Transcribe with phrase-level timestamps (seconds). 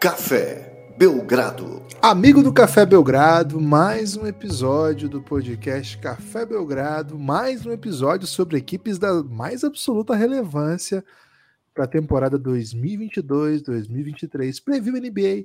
[0.00, 1.84] Café Belgrado.
[2.00, 8.56] Amigo do Café Belgrado, mais um episódio do podcast Café Belgrado, mais um episódio sobre
[8.56, 11.04] equipes da mais absoluta relevância
[11.74, 14.64] para a temporada 2022-2023.
[14.64, 15.44] Preview NBA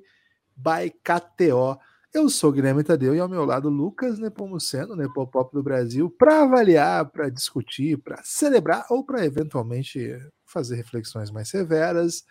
[0.56, 1.78] by KTO.
[2.14, 7.08] Eu sou Guilherme Tadeu e ao meu lado Lucas Nepomuceno, Nepopop do Brasil, para avaliar,
[7.08, 12.24] para discutir, para celebrar ou para eventualmente fazer reflexões mais severas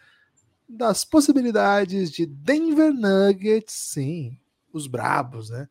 [0.68, 4.38] das possibilidades de Denver Nuggets, sim,
[4.72, 5.68] os brabos, né?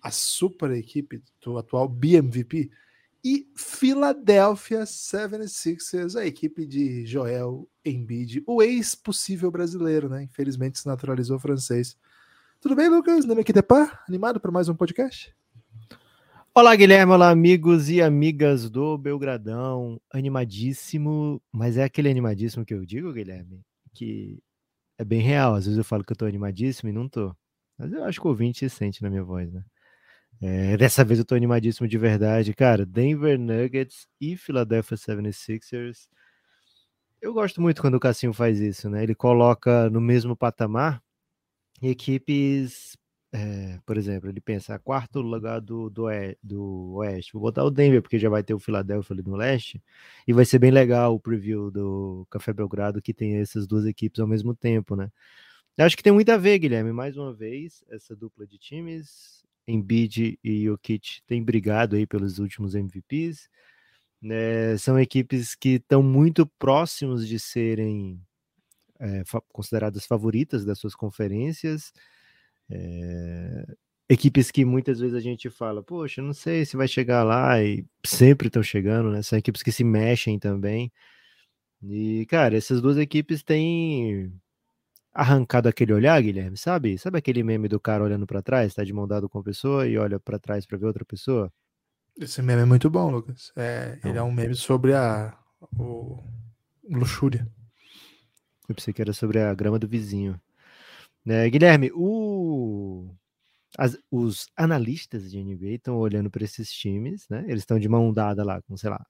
[0.00, 2.70] A super equipe do atual BMVP
[3.24, 10.22] e Philadelphia 76ers, a equipe de Joel Embiid, o ex-possível brasileiro, né?
[10.22, 11.96] Infelizmente se naturalizou francês.
[12.60, 13.24] Tudo bem, Lucas?
[13.24, 14.04] Não me pá?
[14.08, 15.34] Animado para mais um podcast?
[16.54, 20.00] Olá, Guilherme, olá, amigos e amigas do Belgradão.
[20.10, 23.60] Animadíssimo, mas é aquele animadíssimo que eu digo, Guilherme,
[23.96, 24.42] que
[24.98, 25.54] é bem real.
[25.54, 27.34] Às vezes eu falo que eu tô animadíssimo e não tô.
[27.78, 29.64] Mas eu acho que o ouvinte se sente na minha voz, né?
[30.40, 32.54] É, dessa vez eu tô animadíssimo de verdade.
[32.54, 36.08] Cara, Denver Nuggets e Philadelphia 76ers.
[37.20, 39.02] Eu gosto muito quando o Cassinho faz isso, né?
[39.02, 41.02] Ele coloca no mesmo patamar
[41.82, 42.96] equipes
[43.36, 46.06] é, por exemplo, ele pensa, quarto lugar do, do,
[46.42, 49.82] do, Oeste, vou botar o Denver, porque já vai ter o Philadelphia ali no Leste,
[50.26, 54.20] e vai ser bem legal o preview do Café Belgrado, que tem essas duas equipes
[54.20, 55.10] ao mesmo tempo, né?
[55.76, 59.44] Eu acho que tem muito a ver, Guilherme, mais uma vez, essa dupla de times,
[59.68, 63.50] Embiid e Jokic têm brigado aí pelos últimos MVPs,
[64.22, 64.78] né?
[64.78, 68.18] São equipes que estão muito próximos de serem
[68.98, 71.92] é, consideradas favoritas das suas conferências,
[72.70, 73.66] é,
[74.08, 77.84] equipes que muitas vezes a gente fala, poxa, não sei se vai chegar lá e
[78.04, 79.22] sempre estão chegando, né?
[79.22, 80.92] São equipes que se mexem também.
[81.82, 84.32] E, cara, essas duas equipes têm
[85.12, 86.98] arrancado aquele olhar, Guilherme, sabe?
[86.98, 89.86] Sabe aquele meme do cara olhando para trás, tá de mão dada com a pessoa
[89.86, 91.52] e olha para trás para ver outra pessoa?
[92.18, 93.52] Esse meme é muito bom, Lucas.
[93.56, 95.36] É, ele é um meme sobre a
[95.78, 96.22] o,
[96.88, 97.46] luxúria.
[98.68, 100.40] Eu pensei que era sobre a grama do vizinho.
[101.26, 103.12] Né, Guilherme, o,
[103.78, 107.44] as, os analistas de NBA estão olhando para esses times, né?
[107.48, 109.04] Eles estão de mão dada lá com, sei lá,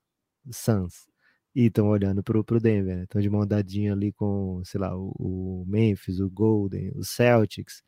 [0.51, 1.07] Suns.
[1.55, 3.23] E estão olhando para o Denver, Estão né?
[3.23, 7.83] de mão dadinha ali com, sei lá, o, o Memphis, o Golden, os Celtics.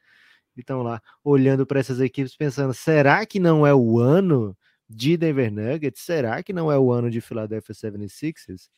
[0.58, 4.58] E estão lá olhando para essas equipes pensando: será que não é o ano
[4.90, 6.02] de Denver Nuggets?
[6.04, 8.70] Será que não é o ano de Philadelphia 76ers?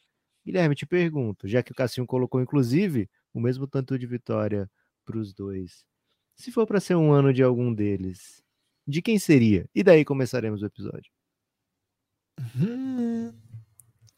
[0.45, 4.69] Guilherme, te pergunto, já que o Cassinho colocou, inclusive, o mesmo tanto de vitória
[5.05, 5.85] para os dois.
[6.35, 8.43] Se for para ser um ano de algum deles,
[8.87, 9.69] de quem seria?
[9.73, 11.11] E daí começaremos o episódio.
[12.55, 13.33] Hum,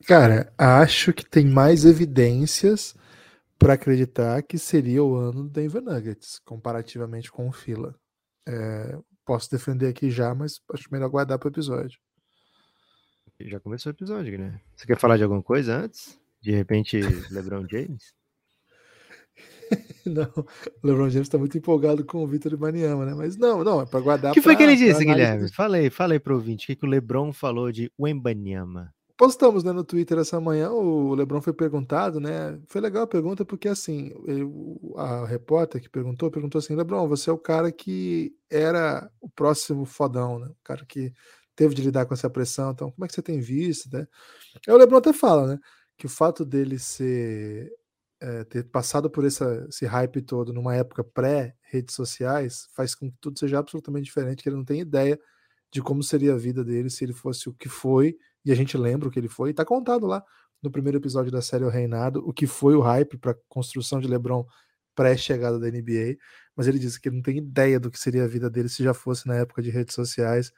[0.06, 2.96] cara, acho que tem mais evidências
[3.58, 7.96] para acreditar que seria o ano do Denver Nuggets, comparativamente com o Fila.
[8.48, 12.00] É, posso defender aqui já, mas acho melhor guardar para o episódio.
[13.40, 14.62] Já começou o episódio, né?
[14.76, 16.18] Você quer falar de alguma coisa antes?
[16.42, 17.00] De repente,
[17.32, 18.14] LeBron James?
[20.06, 23.14] não, o LeBron James está muito empolgado com o Vitor Maniama, né?
[23.14, 24.32] Mas não, não, é para guardar.
[24.32, 25.52] O que foi que ele disse, Guilherme?
[25.52, 26.66] Falei, falei pro ouvinte.
[26.66, 28.94] O que, que o LeBron falou de Wembanyama?
[29.16, 32.60] Postamos né, no Twitter essa manhã, o LeBron foi perguntado, né?
[32.68, 34.12] Foi legal a pergunta, porque assim,
[34.98, 39.86] a repórter que perguntou, perguntou assim: LeBron, você é o cara que era o próximo
[39.86, 40.48] fodão, né?
[40.48, 41.14] O cara que
[41.56, 44.08] teve de lidar com essa pressão, então como é que você tem visto, né?
[44.68, 45.60] Aí o LeBron até fala, né?
[45.96, 47.72] Que o fato dele ser
[48.24, 53.18] é, ter passado por essa, esse hype todo numa época pré-redes sociais faz com que
[53.20, 55.20] tudo seja absolutamente diferente, que ele não tem ideia
[55.70, 58.78] de como seria a vida dele se ele fosse o que foi, e a gente
[58.78, 60.24] lembra o que ele foi, e tá contado lá
[60.62, 64.08] no primeiro episódio da série O Reinado, o que foi o hype para construção de
[64.08, 64.46] LeBron
[64.96, 66.16] pré-chegada da NBA,
[66.56, 68.82] mas ele disse que ele não tem ideia do que seria a vida dele se
[68.84, 70.54] já fosse na época de redes sociais.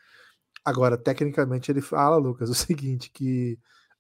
[0.64, 3.58] Agora, tecnicamente, ele fala, Lucas, o seguinte, que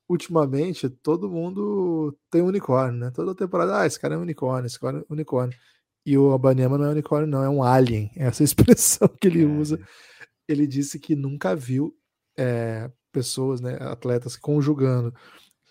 [0.07, 3.11] ultimamente todo mundo tem um unicórnio, né?
[3.11, 5.57] Toda temporada, ah, esse cara é um unicórnio, esse cara é um unicórnio.
[6.05, 8.11] E o Abanema não é um unicórnio, não, é um alien.
[8.15, 9.79] Essa expressão que ele usa.
[10.47, 11.95] Ele disse que nunca viu
[12.37, 15.13] é, pessoas, né, atletas conjugando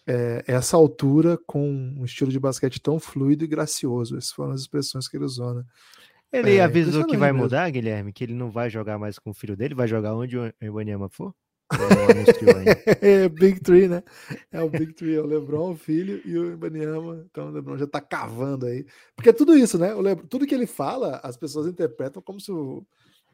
[0.07, 4.17] é, essa altura com um estilo de basquete tão fluido e gracioso.
[4.17, 5.65] Essas foram as expressões que ele usou, né?
[6.33, 7.45] Ele é, avisou que vai mesmo.
[7.45, 10.37] mudar, Guilherme, que ele não vai jogar mais com o filho dele, vai jogar onde
[10.37, 11.33] o Ibaniama for?
[13.00, 14.02] é Big Three, né?
[14.52, 17.25] É o Big Three, é o Lebron, o filho e o Ibaniama.
[17.31, 18.87] Então o Lebron já tá cavando aí.
[19.16, 19.94] Porque é tudo isso, né?
[19.94, 22.87] O Lebron, tudo que ele fala, as pessoas interpretam como se o,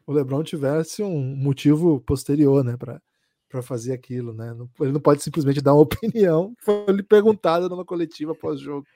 [0.05, 2.77] o Lebron tivesse um motivo posterior, né?
[2.77, 3.01] Pra,
[3.49, 4.55] pra fazer aquilo, né?
[4.79, 8.87] Ele não pode simplesmente dar uma opinião que foi lhe perguntada numa coletiva pós-jogo.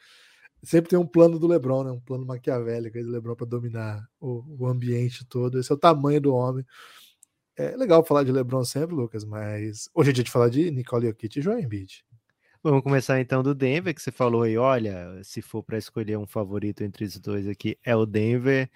[0.64, 1.92] sempre tem um plano do LeBron, né?
[1.92, 5.60] Um plano maquiavélico do LeBron para dominar o, o, ambiente todo.
[5.60, 6.66] Esse é o tamanho do homem.
[7.58, 11.08] É legal falar de LeBron sempre, Lucas, mas hoje é dia de falar de Nicole
[11.08, 12.04] Jokic e Joel Embiid.
[12.62, 16.26] Vamos começar então do Denver, que você falou aí, olha, se for para escolher um
[16.26, 18.70] favorito entre os dois aqui, é o Denver.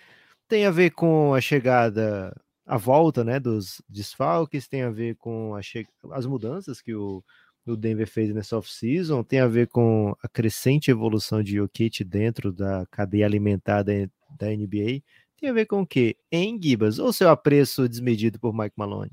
[0.48, 2.34] Tem a ver com a chegada,
[2.66, 5.86] a volta, né, dos desfalques, tem a ver com che...
[6.12, 7.24] as mudanças que o
[7.72, 12.52] o Denver fez nessa off-season tem a ver com a crescente evolução de Jokic dentro
[12.52, 13.94] da cadeia alimentar da,
[14.38, 15.04] da NBA?
[15.40, 16.18] Tem a ver com o quê?
[16.30, 19.12] Em Gibas, ou seu apreço desmedido por Mike Malone?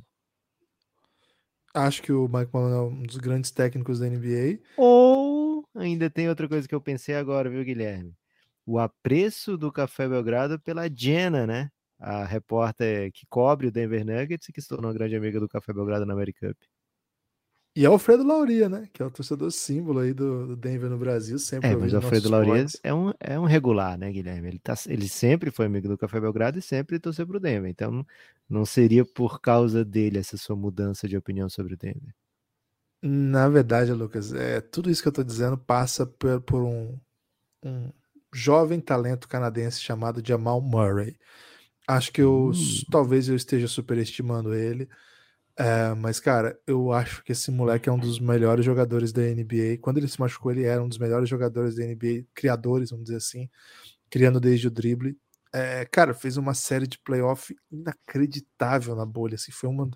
[1.73, 4.59] Acho que o Mike Malone é um dos grandes técnicos da NBA.
[4.77, 8.13] Ou ainda tem outra coisa que eu pensei agora, viu, Guilherme?
[8.65, 11.71] O apreço do Café Belgrado pela Jenna, né?
[11.99, 15.49] A repórter que cobre o Denver Nuggets e que se tornou uma grande amiga do
[15.49, 16.59] Café Belgrado na American Cup.
[17.77, 18.89] E é o Alfredo Lauria, né?
[18.91, 21.69] Que é o torcedor símbolo aí do, do Denver no Brasil, sempre.
[21.69, 24.49] É, mas o Alfredo Lauria é um, é um regular, né, Guilherme?
[24.49, 27.71] Ele, tá, ele sempre foi amigo do Café Belgrado e sempre torceu pro Denver.
[27.71, 28.03] Então
[28.49, 32.15] não seria por causa dele essa sua mudança de opinião sobre o Denver.
[33.03, 36.99] Na verdade, Lucas, é, tudo isso que eu tô dizendo passa por, por um,
[37.63, 37.93] um
[38.33, 41.15] jovem talento canadense chamado Jamal Murray.
[41.87, 42.83] Acho que eu, hum.
[42.91, 44.89] talvez eu esteja superestimando ele.
[45.59, 49.79] É, mas, cara, eu acho que esse moleque é um dos melhores jogadores da NBA.
[49.81, 53.17] Quando ele se machucou, ele era um dos melhores jogadores da NBA, criadores, vamos dizer
[53.17, 53.49] assim,
[54.11, 55.17] criando desde o drible.
[55.53, 59.37] É, cara, fez uma série de playoff inacreditável na bolha.
[59.37, 59.91] Assim, foi uma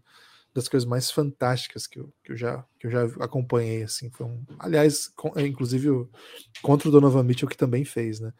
[0.55, 3.83] das coisas mais fantásticas que eu, que eu, já, que eu já acompanhei.
[3.83, 5.89] Assim, foi um, aliás, com, é, inclusive
[6.62, 8.33] contra o Donovan Mitchell, que também fez, né?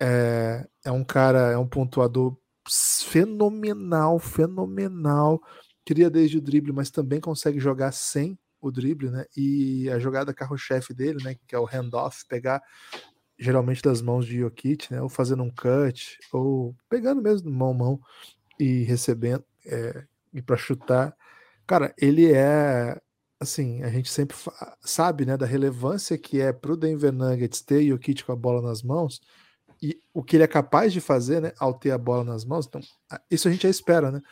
[0.00, 2.36] É, é um cara, é um pontuador
[2.68, 5.40] fenomenal, fenomenal
[5.84, 9.24] cria desde o drible, mas também consegue jogar sem o drible, né?
[9.36, 11.36] E a jogada carro-chefe dele, né?
[11.46, 12.62] Que é o handoff, pegar
[13.38, 15.02] geralmente das mãos de Jokic, né?
[15.02, 18.00] Ou fazendo um cut, ou pegando mesmo mão mão
[18.58, 21.16] e recebendo é, e para chutar.
[21.66, 23.00] Cara, ele é
[23.40, 24.36] assim, a gente sempre
[24.80, 28.84] sabe, né, da relevância que é pro Denver Nuggets ter Jokic com a bola nas
[28.84, 29.20] mãos
[29.82, 32.66] e o que ele é capaz de fazer, né, ao ter a bola nas mãos.
[32.66, 32.80] Então,
[33.28, 34.22] isso a gente já espera, né?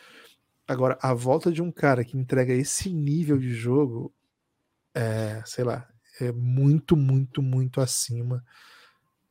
[0.71, 4.15] Agora, a volta de um cara que entrega esse nível de jogo,
[4.95, 5.89] é, sei lá,
[6.21, 8.41] é muito, muito, muito acima.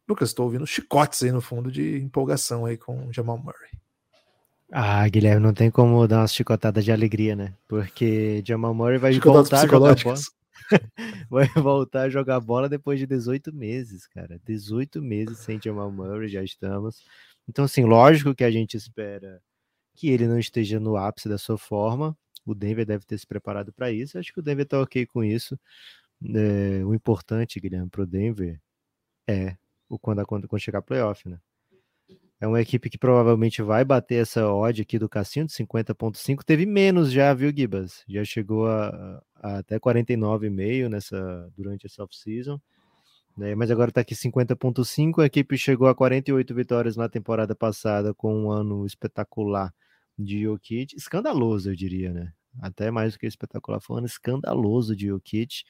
[0.06, 3.72] Lucas, estou ouvindo chicotes aí no fundo de empolgação aí com o Jamal Murray.
[4.70, 7.54] Ah, Guilherme, não tem como dar umas chicotadas de alegria, né?
[7.70, 10.16] Porque Jamal Murray vai voltar a jogar bola.
[11.32, 14.38] vai voltar a jogar bola depois de 18 meses, cara.
[14.46, 17.02] 18 meses sem Jamal Murray, já estamos.
[17.48, 19.42] Então, assim, lógico que a gente espera
[20.00, 22.18] que ele não esteja no ápice da sua forma.
[22.46, 24.18] O Denver deve ter se preparado para isso.
[24.18, 25.60] Acho que o Denver está ok com isso.
[26.24, 28.62] É, o importante, Guilherme, para o Denver
[29.28, 29.58] é
[29.90, 31.38] o quando, quando, chegar playoff, né?
[32.40, 36.46] É uma equipe que provavelmente vai bater essa odd aqui do Cassino de 50.5.
[36.46, 38.06] Teve menos já, viu, Gibas?
[38.08, 42.58] Já chegou a, a até 49,5 nessa durante essa off-season.
[43.38, 43.54] Né?
[43.54, 45.22] Mas agora está aqui 50.5.
[45.22, 49.74] A equipe chegou a 48 vitórias na temporada passada com um ano espetacular
[50.24, 52.34] de Jokic, escandaloso, eu diria, né?
[52.62, 55.64] Até mais do que espetacular, ano escandaloso de Jokic,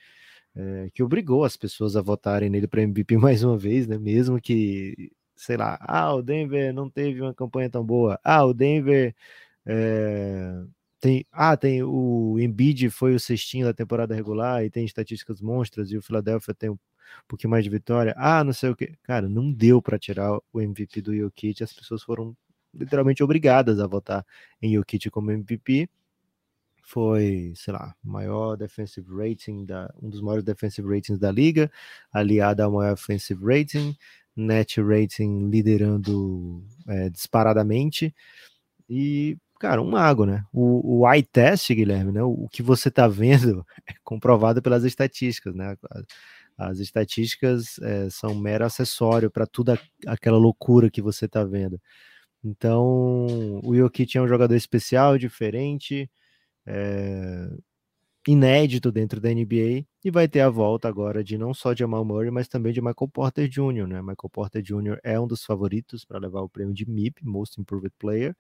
[0.56, 3.98] é, que obrigou as pessoas a votarem nele para MVP mais uma vez, né?
[3.98, 8.54] Mesmo que, sei lá, ah, o Denver não teve uma campanha tão boa, ah, o
[8.54, 9.16] Denver
[9.66, 10.64] é,
[11.00, 15.92] tem, ah, tem o Embiid foi o cestinho da temporada regular e tem estatísticas monstras
[15.92, 16.78] e o Philadelphia tem um
[17.28, 18.14] pouquinho mais de vitória.
[18.18, 18.96] Ah, não sei o que.
[19.04, 22.36] Cara, não deu para tirar o MVP do Jokic, as pessoas foram
[22.74, 24.26] literalmente obrigadas a votar
[24.62, 25.90] em Jokic como MVP.
[26.84, 31.72] Foi, sei lá, maior defensive rating, da, um dos maiores defensive ratings da liga,
[32.12, 33.96] aliado ao maior offensive rating,
[34.36, 38.14] net rating liderando é, disparadamente.
[38.90, 40.44] E, cara, um mago, né?
[40.52, 42.24] O, o eye test, Guilherme, né?
[42.24, 45.78] O, o que você tá vendo é comprovado pelas estatísticas, né?
[46.58, 51.80] As estatísticas é, são mero acessório para toda aquela loucura que você está vendo.
[52.44, 56.10] Então, o Jokic é um jogador especial, diferente,
[56.66, 57.50] é,
[58.28, 62.06] inédito dentro da NBA e vai ter a volta agora de não só de Jamal
[62.06, 64.02] Murray, mas também de Michael Porter Jr., né?
[64.02, 65.00] Michael Porter Jr.
[65.04, 68.36] é um dos favoritos para levar o prêmio de MIP, Most Improved Player.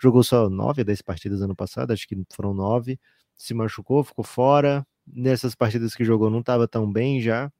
[0.00, 2.98] Jogou só nove a dez partidas ano passado, acho que foram nove.
[3.36, 4.86] Se machucou, ficou fora.
[5.06, 7.50] Nessas partidas que jogou não estava tão bem já.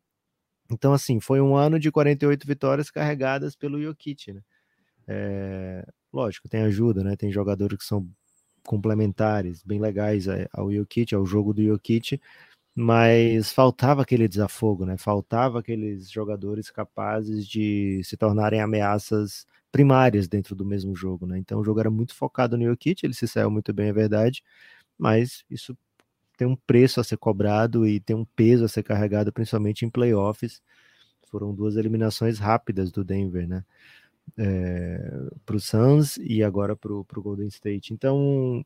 [0.70, 4.42] Então, assim, foi um ano de 48 vitórias carregadas pelo Jokic, né?
[5.06, 7.16] É, lógico, tem ajuda, né?
[7.16, 8.08] Tem jogadores que são
[8.64, 12.20] complementares, bem legais ao Jokic, ao jogo do Jokic,
[12.74, 14.96] mas faltava aquele desafogo, né?
[14.98, 21.38] Faltava aqueles jogadores capazes de se tornarem ameaças primárias dentro do mesmo jogo, né?
[21.38, 24.42] Então o jogo era muito focado no Jokic, ele se saiu muito bem, é verdade,
[24.98, 25.76] mas isso
[26.36, 29.90] tem um preço a ser cobrado e tem um peso a ser carregado, principalmente em
[29.90, 30.62] playoffs.
[31.30, 33.64] Foram duas eliminações rápidas do Denver, né?
[34.36, 34.98] É,
[35.46, 37.92] para o Suns e agora para o Golden State.
[37.92, 38.64] Então,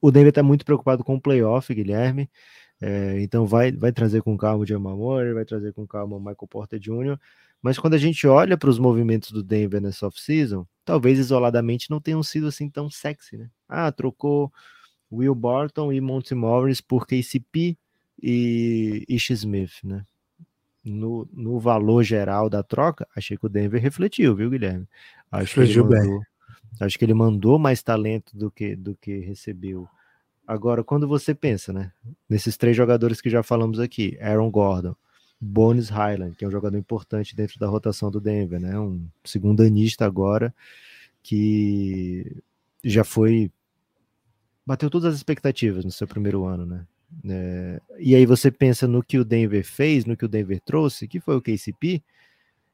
[0.00, 2.28] o Denver está muito preocupado com o playoff, Guilherme.
[2.80, 6.20] É, então vai, vai trazer com calma o Jamal Murray, vai trazer com calma o
[6.20, 7.18] Michael Porter Jr.
[7.62, 12.00] Mas quando a gente olha para os movimentos do Denver nessa off-season, talvez isoladamente não
[12.00, 13.50] tenham sido assim tão sexy, né?
[13.68, 14.52] Ah, trocou
[15.10, 17.76] Will Barton e Monty Morris por KCP
[18.22, 20.04] e Ish Smith, né?
[20.88, 24.86] No, no valor geral da troca, achei que o Denver refletiu, viu, Guilherme?
[25.32, 26.26] Acho refletiu que ele mandou, bem.
[26.80, 29.88] Acho que ele mandou mais talento do que, do que recebeu.
[30.46, 31.92] Agora, quando você pensa, né?
[32.28, 34.94] Nesses três jogadores que já falamos aqui, Aaron Gordon,
[35.40, 38.78] Bones Highland, que é um jogador importante dentro da rotação do Denver, né?
[38.78, 40.54] Um segundo anista agora
[41.20, 42.40] que
[42.84, 43.50] já foi
[44.64, 46.86] bateu todas as expectativas no seu primeiro ano, né?
[47.24, 51.08] É, e aí você pensa no que o Denver fez, no que o Denver trouxe,
[51.08, 52.02] que foi o KCP,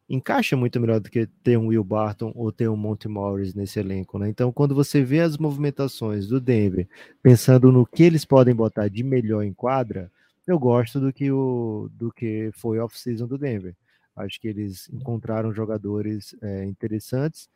[0.09, 3.79] encaixa muito melhor do que ter um Will Barton ou ter um Monty Morris nesse
[3.81, 4.29] elenco, né?
[4.29, 6.87] Então, quando você vê as movimentações do Denver,
[7.23, 10.11] pensando no que eles podem botar de melhor em quadra,
[10.47, 13.75] eu gosto do que o do que foi off-season do Denver.
[14.15, 17.49] Acho que eles encontraram jogadores é, interessantes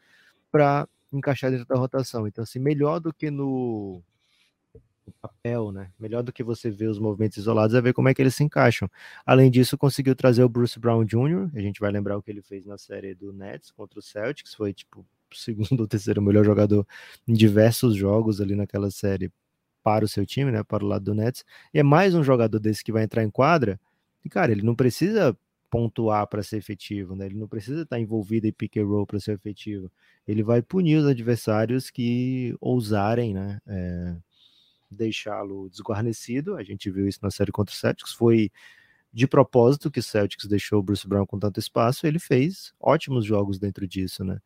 [0.50, 2.26] para encaixar dentro da rotação.
[2.26, 4.02] Então, assim, melhor do que no
[5.12, 5.90] papel, né?
[5.98, 8.44] Melhor do que você ver os movimentos isolados é ver como é que eles se
[8.44, 8.90] encaixam.
[9.24, 12.42] Além disso, conseguiu trazer o Bruce Brown Jr., a gente vai lembrar o que ele
[12.42, 15.00] fez na série do Nets contra o Celtics, foi tipo
[15.32, 16.86] o segundo ou terceiro melhor jogador
[17.26, 19.32] em diversos jogos ali naquela série
[19.82, 21.44] para o seu time, né, para o lado do Nets.
[21.72, 23.80] E é mais um jogador desse que vai entrar em quadra.
[24.24, 25.36] E cara, ele não precisa
[25.70, 27.26] pontuar para ser efetivo, né?
[27.26, 29.90] Ele não precisa estar envolvido em pick and roll para ser efetivo.
[30.26, 34.16] Ele vai punir os adversários que ousarem, né, é,
[34.90, 36.56] deixá-lo desguarnecido.
[36.56, 38.12] A gente viu isso na série contra o Celtics.
[38.12, 38.50] Foi
[39.12, 42.06] de propósito que o Celtics deixou o Bruce Brown com tanto espaço.
[42.06, 44.40] Ele fez ótimos jogos dentro disso, né?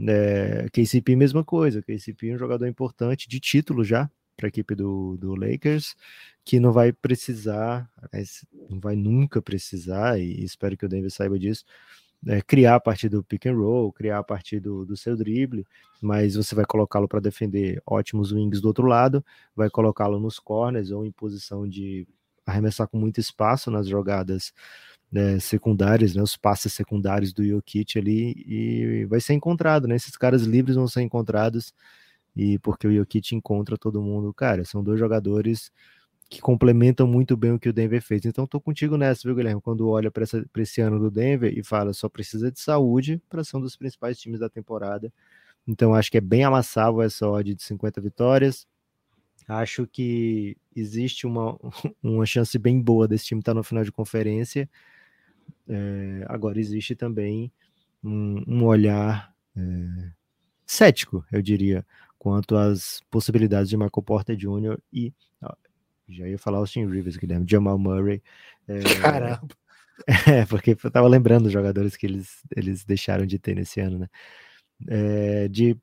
[0.00, 1.82] É, KCP, mesma coisa.
[1.82, 5.96] KCP é um jogador importante de título já para a equipe do, do Lakers,
[6.44, 7.90] que não vai precisar,
[8.70, 11.64] não vai nunca precisar, e espero que o Denver saiba disso,
[12.26, 15.66] é, criar a partir do pick and roll, criar a partir do, do seu drible,
[16.02, 20.90] mas você vai colocá-lo para defender ótimos wings do outro lado, vai colocá-lo nos corners
[20.90, 22.06] ou em posição de
[22.46, 24.52] arremessar com muito espaço nas jogadas
[25.10, 30.16] né, secundárias, né, os passes secundários do Jokic ali, e vai ser encontrado, né, esses
[30.16, 31.72] caras livres vão ser encontrados,
[32.36, 35.72] e porque o Jokic encontra todo mundo, cara, são dois jogadores
[36.28, 38.26] que complementam muito bem o que o Denver fez.
[38.26, 39.62] Então, estou contigo nessa, viu, Guilherme?
[39.62, 40.24] Quando olha para
[40.58, 44.18] esse ano do Denver e fala só precisa de saúde para ser um dos principais
[44.20, 45.12] times da temporada.
[45.66, 48.66] Então, acho que é bem amassável essa odd de 50 vitórias.
[49.46, 51.58] Acho que existe uma,
[52.02, 54.68] uma chance bem boa desse time estar tá no final de conferência.
[55.66, 57.50] É, agora, existe também
[58.04, 60.10] um, um olhar é,
[60.66, 61.86] cético, eu diria,
[62.18, 64.78] quanto às possibilidades de Michael Porter Jr.
[64.92, 65.12] e
[66.08, 68.22] já ia falar Austin Rivers, Guilherme, Jamal Murray.
[68.66, 69.48] É, Caramba!
[70.28, 73.98] É, porque eu tava lembrando os jogadores que eles, eles deixaram de ter nesse ano,
[73.98, 74.08] né?
[74.86, 75.76] É, de,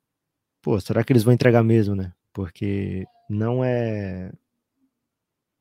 [0.62, 2.14] pô, será que eles vão entregar mesmo, né?
[2.32, 4.32] Porque não é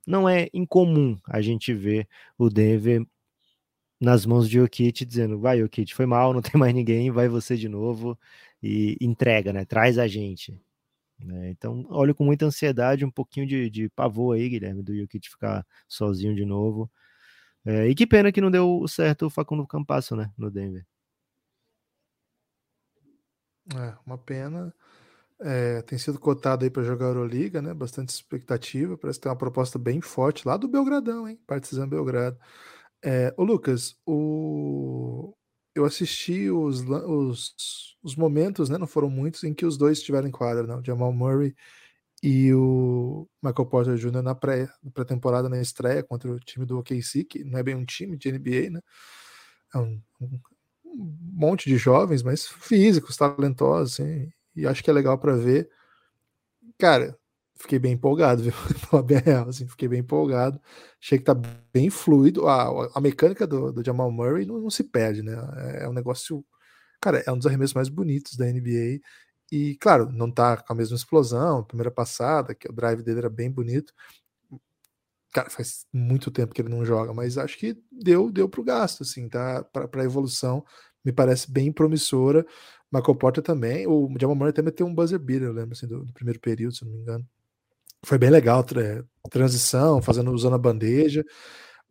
[0.08, 2.08] não é incomum a gente ver
[2.38, 3.06] o Denver
[4.00, 7.58] nas mãos de Jokic dizendo, vai Jokic, foi mal, não tem mais ninguém, vai você
[7.58, 8.18] de novo
[8.62, 9.66] e entrega, né?
[9.66, 10.60] Traz a gente.
[11.20, 11.50] Né?
[11.50, 15.66] Então, olho com muita ansiedade, um pouquinho de, de pavor aí, Guilherme, do Jokic ficar
[15.88, 16.92] sozinho de novo.
[17.66, 20.86] É, e que pena que não deu certo o Facundo Campasso, né, no Denver.
[23.74, 24.74] É, uma pena.
[25.40, 27.74] É, tem sido cotado aí para jogar a Euroliga, né?
[27.74, 28.98] Bastante expectativa.
[28.98, 31.40] Parece que tem uma proposta bem forte lá do Belgradão, hein?
[31.48, 32.38] Partizan Belgrado.
[33.04, 35.36] É, o Lucas, o,
[35.76, 38.78] eu assisti os, os, os, momentos, né?
[38.78, 40.78] Não foram muitos, em que os dois estiveram em quadra, não?
[40.78, 41.54] Né, Jamal Murray
[42.24, 44.22] e o Michael Porter Jr.
[44.24, 47.86] na pré, pré-temporada, na estreia contra o time do OKC, que não é bem um
[47.86, 48.82] time de NBA, né?
[49.74, 50.40] É um, um
[51.34, 55.70] monte de jovens, mas físicos, talentosos, assim, e acho que é legal para ver.
[56.78, 57.18] Cara,
[57.56, 58.54] fiquei bem empolgado, viu?
[59.06, 60.60] Bem real, assim, fiquei bem empolgado.
[61.02, 61.34] Achei que tá
[61.74, 62.48] bem fluido.
[62.48, 65.34] A, a mecânica do, do Jamal Murray não, não, se perde, né?
[65.58, 66.46] É, é, um negócio.
[67.02, 69.00] Cara, é um dos arremessos mais bonitos da NBA.
[69.52, 73.20] E, claro, não tá com a mesma explosão, a primeira passada, que o drive dele
[73.20, 73.94] era bem bonito.
[75.34, 79.04] cara, faz muito tempo que ele não joga, mas acho que deu deu pro gasto,
[79.04, 79.64] assim, tá?
[79.64, 80.64] Para evolução,
[81.04, 82.46] me parece bem promissora.
[82.92, 86.06] Michael Porter também, o Jamal Murray também tem um buzzer beater, eu lembro assim, do,
[86.06, 87.28] do, primeiro período, se não me engano.
[88.06, 91.26] Foi bem legal, tra transição, fazendo usando a bandeja.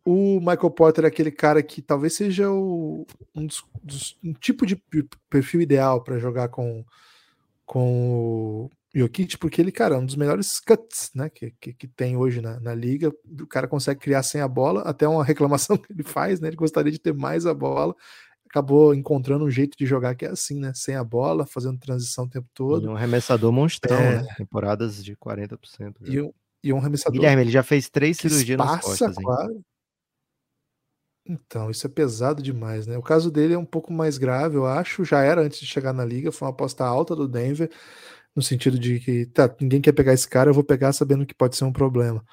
[0.05, 3.05] O Michael Porter é aquele cara que talvez seja o,
[3.35, 4.81] um, dos, dos, um tipo de
[5.29, 6.85] perfil ideal para jogar com,
[7.65, 11.87] com o Jokic, porque ele, cara, é um dos melhores cuts né, que, que, que
[11.87, 13.11] tem hoje na, na, liga.
[13.41, 16.47] O cara consegue criar sem a bola, até uma reclamação que ele faz, né?
[16.47, 17.93] Ele gostaria de ter mais a bola.
[18.55, 20.71] Acabou encontrando um jeito de jogar que é assim, né?
[20.73, 22.83] Sem a bola, fazendo transição o tempo todo.
[22.83, 24.21] Ele é um arremessador monstrão, é...
[24.21, 24.35] né?
[24.37, 25.95] Temporadas de 40%.
[26.05, 26.31] E um,
[26.63, 27.19] e um arremessador.
[27.19, 29.65] Guilherme, ele já fez três cirurgias nas costas, hein?
[31.27, 32.97] Então, isso é pesado demais, né?
[32.97, 35.03] O caso dele é um pouco mais grave, eu acho.
[35.03, 37.69] Já era antes de chegar na liga, foi uma aposta alta do Denver
[38.33, 41.33] no sentido de que, tá, ninguém quer pegar esse cara, eu vou pegar sabendo que
[41.33, 42.23] pode ser um problema.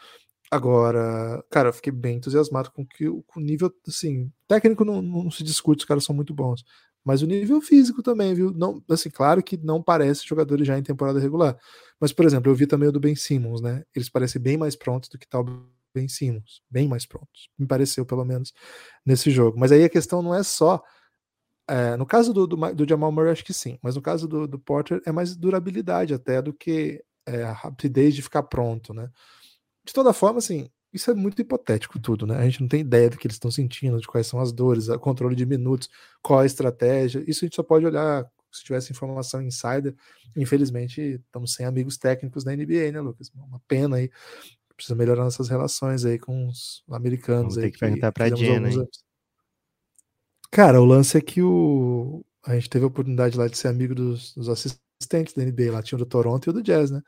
[0.52, 5.42] Agora, cara, eu fiquei bem entusiasmado com que o nível, assim, técnico não, não se
[5.42, 6.62] discute, os caras são muito bons.
[7.02, 8.52] Mas o nível físico também, viu?
[8.52, 11.56] Não, assim, claro que não parece jogadores já em temporada regular.
[11.99, 13.82] Mas, por exemplo, eu vi também o do Ben Simmons, né?
[13.97, 15.42] Eles parecem bem mais prontos do que tal
[15.94, 16.61] Ben Simmons.
[16.71, 17.49] Bem mais prontos.
[17.59, 18.52] Me pareceu, pelo menos,
[19.06, 19.59] nesse jogo.
[19.59, 20.82] Mas aí a questão não é só
[21.66, 24.47] é, no caso do, do, do, Jamal Murray, acho que sim, mas no caso do,
[24.47, 29.09] do Porter é mais durabilidade até do que é, a rapidez de ficar pronto, né?
[29.84, 32.36] De toda forma, assim, isso é muito hipotético tudo, né?
[32.36, 34.88] A gente não tem ideia do que eles estão sentindo, de quais são as dores,
[34.88, 35.88] o controle de minutos,
[36.22, 37.24] qual a estratégia.
[37.26, 39.94] Isso a gente só pode olhar se tivesse informação insider.
[40.36, 43.30] Infelizmente, estamos sem amigos técnicos da NBA, né, Lucas?
[43.34, 44.10] Uma pena aí.
[44.76, 47.54] Precisa melhorar nossas relações aí com os americanos.
[47.54, 48.68] Vamos ter aí, que perguntar para a Jenna,
[50.50, 52.22] Cara, o lance é que o...
[52.44, 55.72] a gente teve a oportunidade lá de ser amigo dos, dos assistentes da NBA.
[55.72, 57.00] Lá tinha o do Toronto e o do Jazz, né?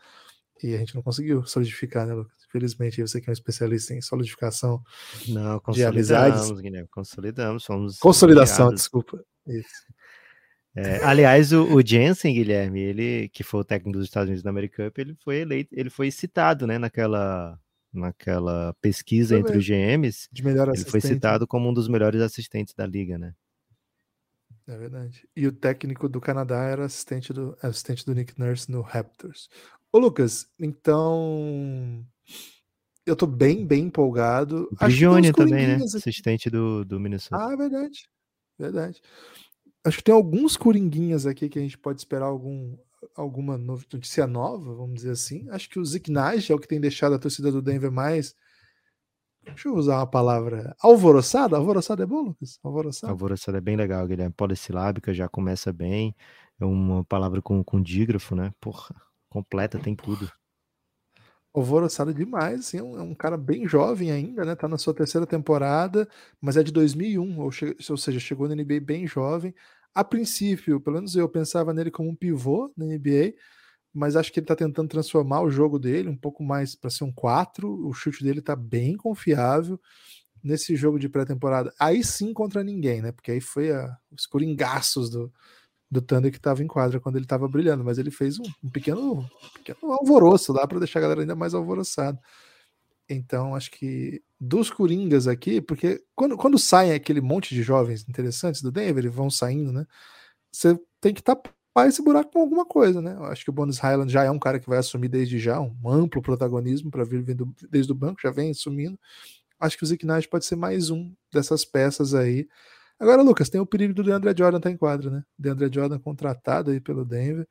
[0.64, 2.38] E a gente não conseguiu solidificar, né, Lucas?
[2.48, 4.82] Infelizmente, você que é um especialista em solidificação
[5.28, 6.50] não, de amizades.
[6.52, 7.98] Guilherme, consolidamos, somos.
[7.98, 9.22] Consolidação, desculpa.
[9.46, 9.84] Isso.
[10.74, 14.50] É, aliás, o, o, Jensen, Guilherme, ele que foi o técnico dos Estados Unidos na
[14.50, 17.60] American Cup, ele foi eleito, ele foi citado, né, naquela
[17.92, 23.18] naquela pesquisa entre os GMs, ele foi citado como um dos melhores assistentes da liga,
[23.18, 23.34] né?
[24.66, 25.28] É verdade.
[25.36, 29.48] E o técnico do Canadá era assistente do, assistente do Nick Nurse no Raptors.
[29.94, 32.04] Ô, Lucas, então.
[33.06, 34.68] Eu tô bem, bem empolgado.
[34.72, 35.74] O Prigione também, né?
[35.76, 35.84] Aqui.
[35.84, 37.36] Assistente do, do Minnesota.
[37.36, 38.08] Ah, verdade.
[38.58, 39.00] Verdade.
[39.86, 42.76] Acho que tem alguns coringuinhas aqui que a gente pode esperar algum,
[43.14, 45.46] alguma notícia nova, vamos dizer assim.
[45.50, 48.34] Acho que o Zignage é o que tem deixado a torcida do Denver mais.
[49.44, 50.74] Deixa eu usar uma palavra.
[50.80, 51.56] Alvoroçada?
[51.56, 52.58] Alvoroçada é bom, Lucas?
[52.64, 53.12] Alvoroçada?
[53.12, 54.34] Alvoroçada é bem legal, Guilherme.
[54.36, 56.16] Polissilábica já começa bem.
[56.58, 58.52] É uma palavra com, com dígrafo, né?
[58.60, 58.92] Porra,
[59.34, 60.30] completa, tem tudo.
[61.52, 64.56] Alvoroçada demais, assim, é um, é um, cara bem jovem ainda, né?
[64.56, 66.08] Tá na sua terceira temporada,
[66.40, 67.50] mas é de 2001, ou,
[67.90, 69.54] ou seja, chegou na NBA bem jovem
[69.94, 73.34] a princípio, pelo menos eu pensava nele como um pivô na NBA,
[73.92, 77.04] mas acho que ele está tentando transformar o jogo dele um pouco mais para ser
[77.04, 77.86] um 4.
[77.86, 79.80] O chute dele está bem confiável
[80.42, 81.72] nesse jogo de pré-temporada.
[81.78, 83.12] Aí sim contra ninguém, né?
[83.12, 85.32] Porque aí foi a, os coringaços do,
[85.94, 88.68] do Thunder que estava em quadra quando ele estava brilhando, mas ele fez um, um
[88.68, 92.18] pequeno, um pequeno alvoroço lá para deixar a galera ainda mais alvoroçada.
[93.08, 98.60] Então, acho que dos Coringas aqui, porque quando, quando saem aquele monte de jovens interessantes
[98.60, 99.86] do Denver, eles vão saindo, né?
[100.50, 101.52] Você tem que tapar
[101.86, 103.14] esse buraco com alguma coisa, né?
[103.14, 105.60] Eu acho que o Bonus Highland já é um cara que vai assumir desde já
[105.60, 108.98] um amplo protagonismo para vir vindo desde o banco, já vem assumindo.
[109.60, 112.48] Acho que o Zick pode ser mais um dessas peças aí.
[112.98, 115.24] Agora, Lucas, tem o perigo do DeAndre Jordan tá em quadra, né?
[115.38, 117.46] DeAndre Jordan contratado aí pelo Denver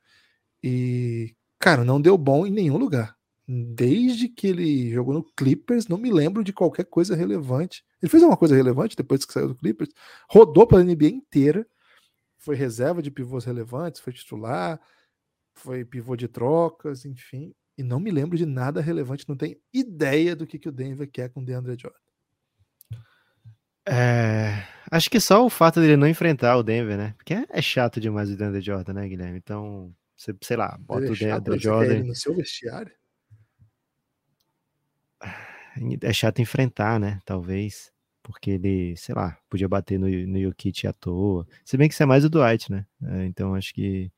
[0.64, 3.16] e, cara, não deu bom em nenhum lugar
[3.48, 7.84] desde que ele jogou no Clippers, não me lembro de qualquer coisa relevante.
[8.02, 9.90] Ele fez alguma coisa relevante depois que saiu do Clippers,
[10.30, 11.68] rodou pela NBA inteira,
[12.38, 14.80] foi reserva de pivôs relevantes, foi titular,
[15.54, 20.36] foi pivô de trocas, enfim, e não me lembro de nada relevante, não tenho ideia
[20.36, 22.00] do que, que o Denver quer com o DeAndre Jordan.
[23.86, 27.14] É, acho que só o fato dele não enfrentar o Denver, né?
[27.18, 29.38] Porque é, é chato demais o DeAndre Jordan, né, Guilherme?
[29.38, 32.04] Então, você, sei lá, bota o DeAndre Jordan.
[32.04, 32.92] no seu vestiário?
[36.02, 37.20] é chato enfrentar, né?
[37.26, 37.92] Talvez.
[38.22, 41.46] Porque ele, sei lá, podia bater no, no Jokic à toa.
[41.66, 42.86] Se bem que isso é mais o Dwight, né?
[43.04, 44.10] É, então acho que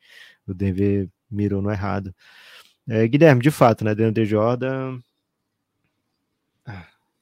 [0.46, 2.14] o Denver mirou no errado.
[2.88, 3.96] É, Guilherme, de fato, né?
[3.96, 5.00] DeAndre Jordan.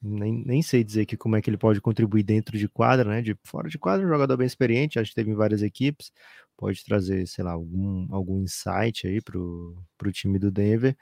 [0.04, 3.22] Nem, nem sei dizer que como é que ele pode contribuir dentro de quadra, né?
[3.22, 6.12] De fora de quadra, um jogador bem experiente, acho que teve em várias equipes.
[6.58, 10.96] Pode trazer, sei lá, algum, algum insight aí pro, pro time do Denver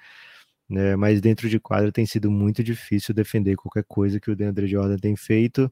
[0.72, 0.96] né?
[0.96, 4.98] Mas dentro de quadra tem sido muito difícil defender qualquer coisa que o DeAndre Jordan
[4.98, 5.72] tem feito.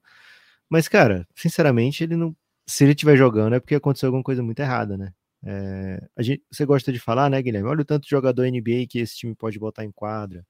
[0.70, 2.36] Mas, cara, sinceramente, ele não.
[2.68, 5.14] Se ele estiver jogando é porque aconteceu alguma coisa muito errada, né?
[5.44, 7.70] É, a gente, você gosta de falar, né, Guilherme?
[7.70, 10.46] Olha o tanto de jogador NBA que esse time pode botar em quadra.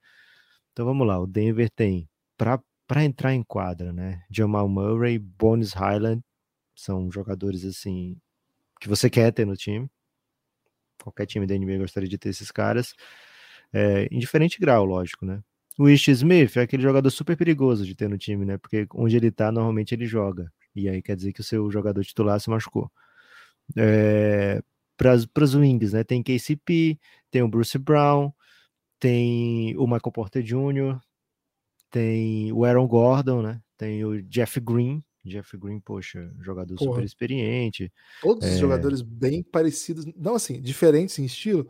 [0.74, 2.60] Então vamos lá, o Denver tem para
[3.04, 4.24] entrar em quadra, né?
[4.32, 6.24] Jamal Murray, Bones Highland
[6.76, 8.18] são jogadores assim
[8.80, 9.90] que você quer ter no time.
[11.04, 12.96] Qualquer time da NBA gostaria de ter esses caras.
[13.72, 15.42] É, em diferente grau, lógico, né?
[15.78, 18.58] O Ish Smith é aquele jogador super perigoso de ter no time, né?
[18.58, 20.52] Porque onde ele tá, normalmente ele joga.
[20.76, 22.92] E aí quer dizer que o seu jogador titular se machucou.
[23.78, 24.62] É,
[24.98, 26.04] para os wings, né?
[26.04, 27.00] Tem KCP,
[27.32, 28.34] tem o Bruce Brown,
[29.00, 31.00] tem o Michael Porter Jr.,
[31.90, 33.62] tem o Aaron Gordon, né?
[33.78, 35.04] Tem o Jeff Green.
[35.26, 36.92] Jeff Green, poxa, jogador Porra.
[36.92, 37.92] super experiente.
[38.22, 38.54] Todos é...
[38.54, 41.68] os jogadores bem parecidos, não assim, diferentes em estilo,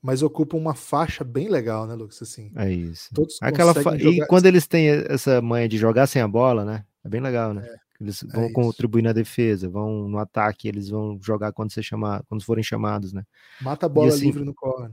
[0.00, 2.20] mas ocupam uma faixa bem legal, né, Lucas?
[2.22, 3.08] Assim, é isso.
[3.14, 3.96] Todos Aquela fa...
[3.96, 6.84] E quando eles têm essa manha de jogar sem a bola, né?
[7.04, 7.66] É bem legal, né?
[7.66, 7.82] É.
[8.00, 12.24] Eles vão é contribuir na defesa, vão no ataque, eles vão jogar quando você chamar,
[12.24, 13.24] quando forem chamados, né?
[13.60, 14.90] Mata a bola assim, livre no corner.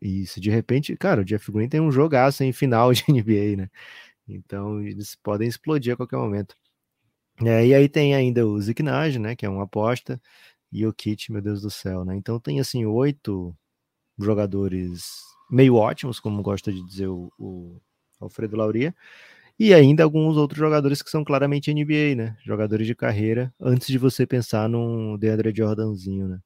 [0.00, 3.70] Isso, de repente, cara, o Jeff Green tem um jogaço em final de NBA, né?
[4.28, 6.56] Então eles podem explodir a qualquer momento.
[7.44, 9.36] É, e aí tem ainda o Zignage, né?
[9.36, 10.20] Que é uma aposta,
[10.72, 12.16] e o Kit, meu Deus do céu, né?
[12.16, 13.56] Então tem assim oito
[14.18, 17.80] jogadores meio ótimos, como gosta de dizer o, o
[18.20, 18.94] Alfredo Lauria,
[19.58, 22.36] e ainda alguns outros jogadores que são claramente NBA, né?
[22.44, 26.40] Jogadores de carreira, antes de você pensar num DeAndre Jordanzinho, né?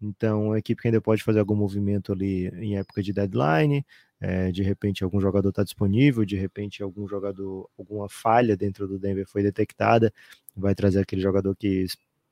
[0.00, 3.84] Então, a equipe que ainda pode fazer algum movimento ali em época de deadline,
[4.20, 8.98] é, de repente algum jogador está disponível, de repente algum jogador, alguma falha dentro do
[8.98, 10.12] Denver foi detectada,
[10.56, 11.86] vai trazer aquele jogador que,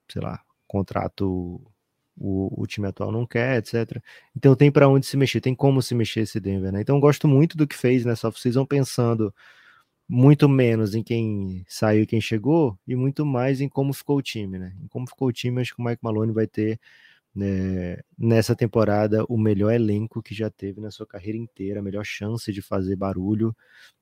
[0.09, 1.61] sei lá, contrato
[2.19, 4.03] o, o time atual não quer, etc.
[4.35, 6.81] Então tem para onde se mexer, tem como se mexer esse Denver, né?
[6.81, 9.35] Então gosto muito do que fez nessa off-season, pensando
[10.09, 14.23] muito menos em quem saiu e quem chegou, e muito mais em como ficou o
[14.23, 14.75] time, né?
[14.83, 16.81] Em como ficou o time, acho que o Mike Malone vai ter
[17.37, 22.05] né, nessa temporada o melhor elenco que já teve na sua carreira inteira, a melhor
[22.05, 23.55] chance de fazer barulho,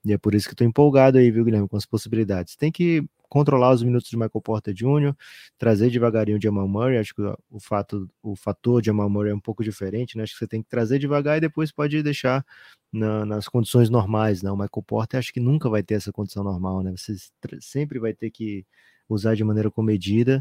[0.04, 2.54] e é por isso que estou empolgado aí, viu, Guilherme, com as possibilidades.
[2.54, 5.12] Tem que controlar os minutos de Michael Porter Jr.,
[5.58, 9.40] trazer devagarinho o Jamal Murray, acho que o, fato, o fator Jamal Murray é um
[9.40, 10.22] pouco diferente, né?
[10.22, 12.46] acho que você tem que trazer devagar e depois pode deixar
[12.92, 14.52] na, nas condições normais, né?
[14.52, 16.92] O Michael Porter acho que nunca vai ter essa condição normal, né?
[16.96, 17.16] Você
[17.60, 18.64] sempre vai ter que
[19.08, 20.40] usar de maneira comedida,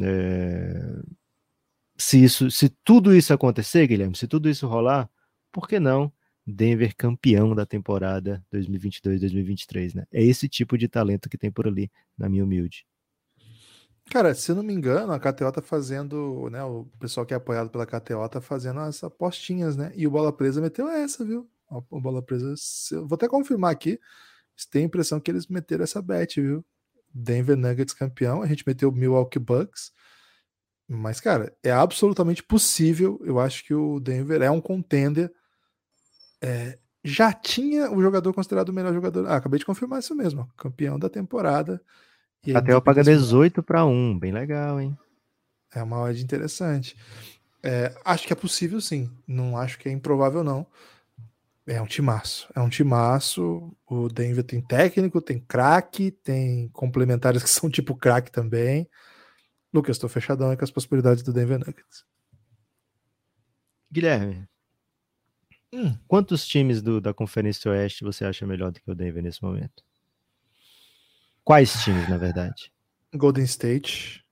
[0.00, 1.02] é,
[1.98, 5.08] se isso, se tudo isso acontecer, Guilherme, se tudo isso rolar,
[5.50, 6.12] por que não
[6.46, 10.04] Denver campeão da temporada 2022-2023, né?
[10.12, 12.86] É esse tipo de talento que tem por ali, na minha humilde.
[14.10, 16.62] Cara, se não me engano, a KTO tá fazendo, né?
[16.62, 19.92] O pessoal que é apoiado pela KTO tá fazendo as apostinhas, né?
[19.96, 21.50] E o Bola Presa meteu essa, viu?
[21.68, 22.54] O Bola Presa,
[23.00, 23.98] vou até confirmar aqui.
[24.70, 26.64] Tem a impressão que eles meteram essa bet, viu?
[27.12, 29.90] Denver Nuggets campeão, a gente meteu o Milwaukee Bucks
[30.88, 33.20] mas, cara, é absolutamente possível.
[33.24, 35.32] Eu acho que o Denver é um contender.
[36.40, 39.26] É, já tinha o jogador considerado o melhor jogador.
[39.26, 40.48] Ah, acabei de confirmar isso mesmo.
[40.56, 41.80] Campeão da temporada.
[42.54, 44.18] Até eu paga 18 para 1.
[44.18, 44.96] Bem legal, hein?
[45.74, 46.96] É uma odd interessante.
[47.62, 49.10] É, acho que é possível, sim.
[49.26, 50.66] Não acho que é improvável, não.
[51.66, 52.48] É um timaço.
[52.54, 53.72] É um timaço.
[53.88, 58.88] O Denver tem técnico, tem craque, tem complementares que são tipo craque também.
[59.72, 62.04] Lucas, estou fechadão com as possibilidades do Denver Nuggets.
[63.90, 64.48] Guilherme,
[65.72, 65.96] hum.
[66.06, 69.84] quantos times do, da Conferência Oeste você acha melhor do que o Denver nesse momento?
[71.44, 72.72] Quais times, na verdade?
[73.14, 74.24] Golden State.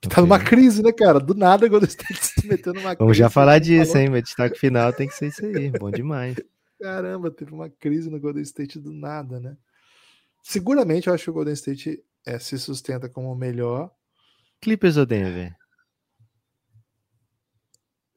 [0.00, 0.16] Que okay.
[0.16, 1.20] tá numa crise, né, cara?
[1.20, 2.98] Do nada, Golden State se meteu numa crise.
[2.98, 4.02] Vamos já falar disso, falou...
[4.02, 4.10] hein?
[4.10, 5.70] Meu destaque final tem que ser isso aí.
[5.70, 6.36] Bom demais.
[6.80, 9.56] Caramba, teve uma crise no Golden State do nada, né?
[10.42, 13.90] Seguramente eu acho que o Golden State é, se sustenta como o melhor,
[14.64, 15.54] Clippers ou Denver?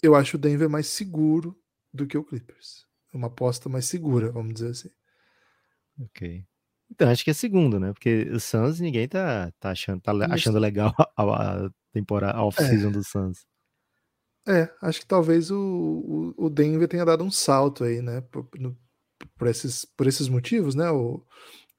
[0.02, 1.60] Eu acho o Denver mais seguro
[1.94, 2.86] do que o Clippers.
[3.14, 4.90] É uma aposta mais segura, vamos dizer assim.
[6.00, 6.46] Ok.
[6.90, 7.92] Então, acho que é segundo, né?
[7.92, 12.88] Porque o Suns ninguém tá, tá, achando, tá achando legal a, a temporada, a off-season
[12.88, 12.92] é.
[12.92, 13.46] do Suns.
[14.48, 18.22] É, acho que talvez o, o, o, Denver tenha dado um salto aí, né?
[18.22, 18.78] Por, no,
[19.38, 20.90] por, esses, por esses motivos, né?
[20.90, 21.22] O,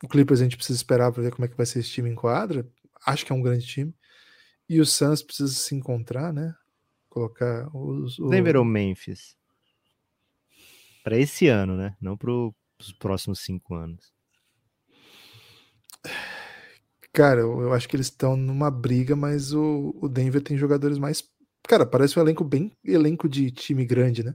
[0.03, 2.11] o Clippers a gente precisa esperar para ver como é que vai ser esse time
[2.11, 2.69] em quadra.
[3.07, 3.95] Acho que é um grande time.
[4.69, 6.55] E o Suns precisa se encontrar, né?
[7.09, 8.19] Colocar os.
[8.19, 8.29] O...
[8.29, 9.37] Denver ou Memphis?
[11.03, 11.97] Para esse ano, né?
[12.01, 14.13] Não para os próximos cinco anos.
[17.13, 21.25] Cara, eu, acho que eles estão numa briga, mas o, o Denver tem jogadores mais.
[21.67, 24.35] Cara, parece um elenco bem elenco de time grande, né?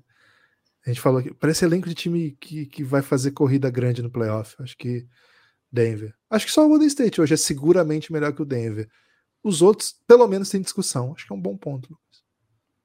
[0.85, 4.11] A gente falou que parece elenco de time que, que vai fazer corrida grande no
[4.11, 4.55] playoff.
[4.59, 5.07] Acho que
[5.71, 6.13] Denver.
[6.29, 8.89] Acho que só o Golden State hoje é seguramente melhor que o Denver.
[9.43, 11.13] Os outros, pelo menos, tem discussão.
[11.13, 12.23] Acho que é um bom ponto, Lucas.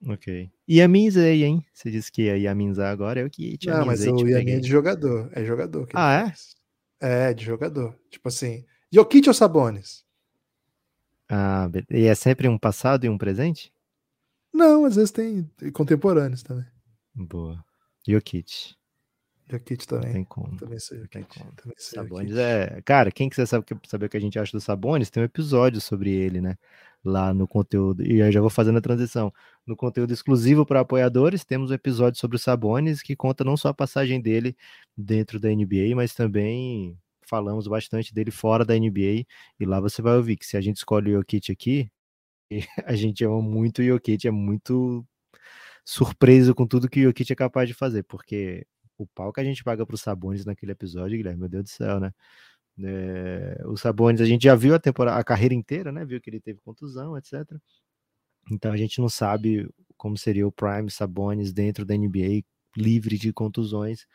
[0.07, 0.51] Ok.
[0.67, 1.65] E a Minzei, hein?
[1.73, 4.69] Você disse que ia Yaminzar agora, é o que Não, mas o Yamin é de
[4.69, 5.31] jogador.
[5.33, 5.89] É jogador.
[5.95, 6.27] ah,
[7.01, 7.29] é?
[7.31, 7.99] É, de jogador.
[8.11, 10.05] Tipo assim, Jokic ou Sabonis?
[11.29, 13.73] Ah, e é sempre um passado e um presente?
[14.53, 16.67] Não, às vezes tem contemporâneos também.
[17.15, 17.63] Boa.
[18.07, 18.78] Jokic.
[19.51, 20.07] Jokic também.
[20.07, 20.57] Não tem como.
[20.57, 21.39] Também sei Jokic.
[21.39, 22.83] Também sei Sabonis é.
[22.85, 25.81] Cara, quem quiser saber, saber o que a gente acha do Sabonis, tem um episódio
[25.81, 26.57] sobre ele, né?
[27.05, 28.03] Lá no conteúdo.
[28.05, 29.33] E eu já vou fazendo a transição.
[29.67, 33.69] No conteúdo exclusivo para apoiadores, temos um episódio sobre o Sabonis que conta não só
[33.69, 34.57] a passagem dele
[34.97, 39.25] dentro da NBA, mas também falamos bastante dele fora da NBA.
[39.61, 41.91] E lá você vai ouvir que se a gente escolhe o Jokic aqui,
[42.85, 45.07] a gente ama muito o Jokic, é muito
[45.85, 48.67] surpreso com tudo que o Jokic é capaz de fazer, porque
[48.99, 51.71] o pau que a gente paga para os Sabonis naquele episódio, Guilherme, meu Deus do
[51.71, 52.13] céu, né?
[52.81, 56.05] É, o Sabonis, a gente já viu a temporada, a carreira inteira, né?
[56.05, 57.45] Viu que ele teve contusão, etc.
[58.51, 62.43] Então a gente não sabe como seria o Prime Sabonis dentro da NBA,
[62.77, 64.07] livre de contusões,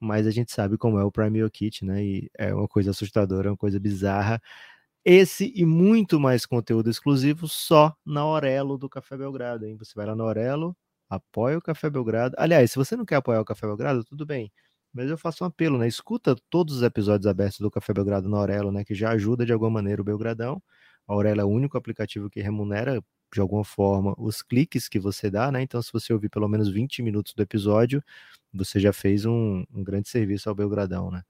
[0.00, 2.04] mas a gente sabe como é o Prime Jokic, né?
[2.04, 4.40] E é uma coisa assustadora, uma coisa bizarra.
[5.04, 9.76] Esse e muito mais conteúdo exclusivo só na Orelo do Café Belgrado, hein?
[9.78, 10.76] Você vai lá na Orelo,
[11.08, 12.34] apoia o Café Belgrado.
[12.38, 14.52] Aliás, se você não quer apoiar o Café Belgrado, tudo bem.
[14.92, 15.86] Mas eu faço um apelo, né?
[15.88, 18.84] Escuta todos os episódios abertos do Café Belgrado na Aurelo, né?
[18.84, 20.62] Que já ajuda de alguma maneira o Belgradão.
[21.06, 25.30] A Aurelo é o único aplicativo que remunera de alguma forma os cliques que você
[25.30, 25.62] dá, né?
[25.62, 28.02] Então, se você ouvir pelo menos 20 minutos do episódio,
[28.52, 31.22] você já fez um, um grande serviço ao Belgradão, né?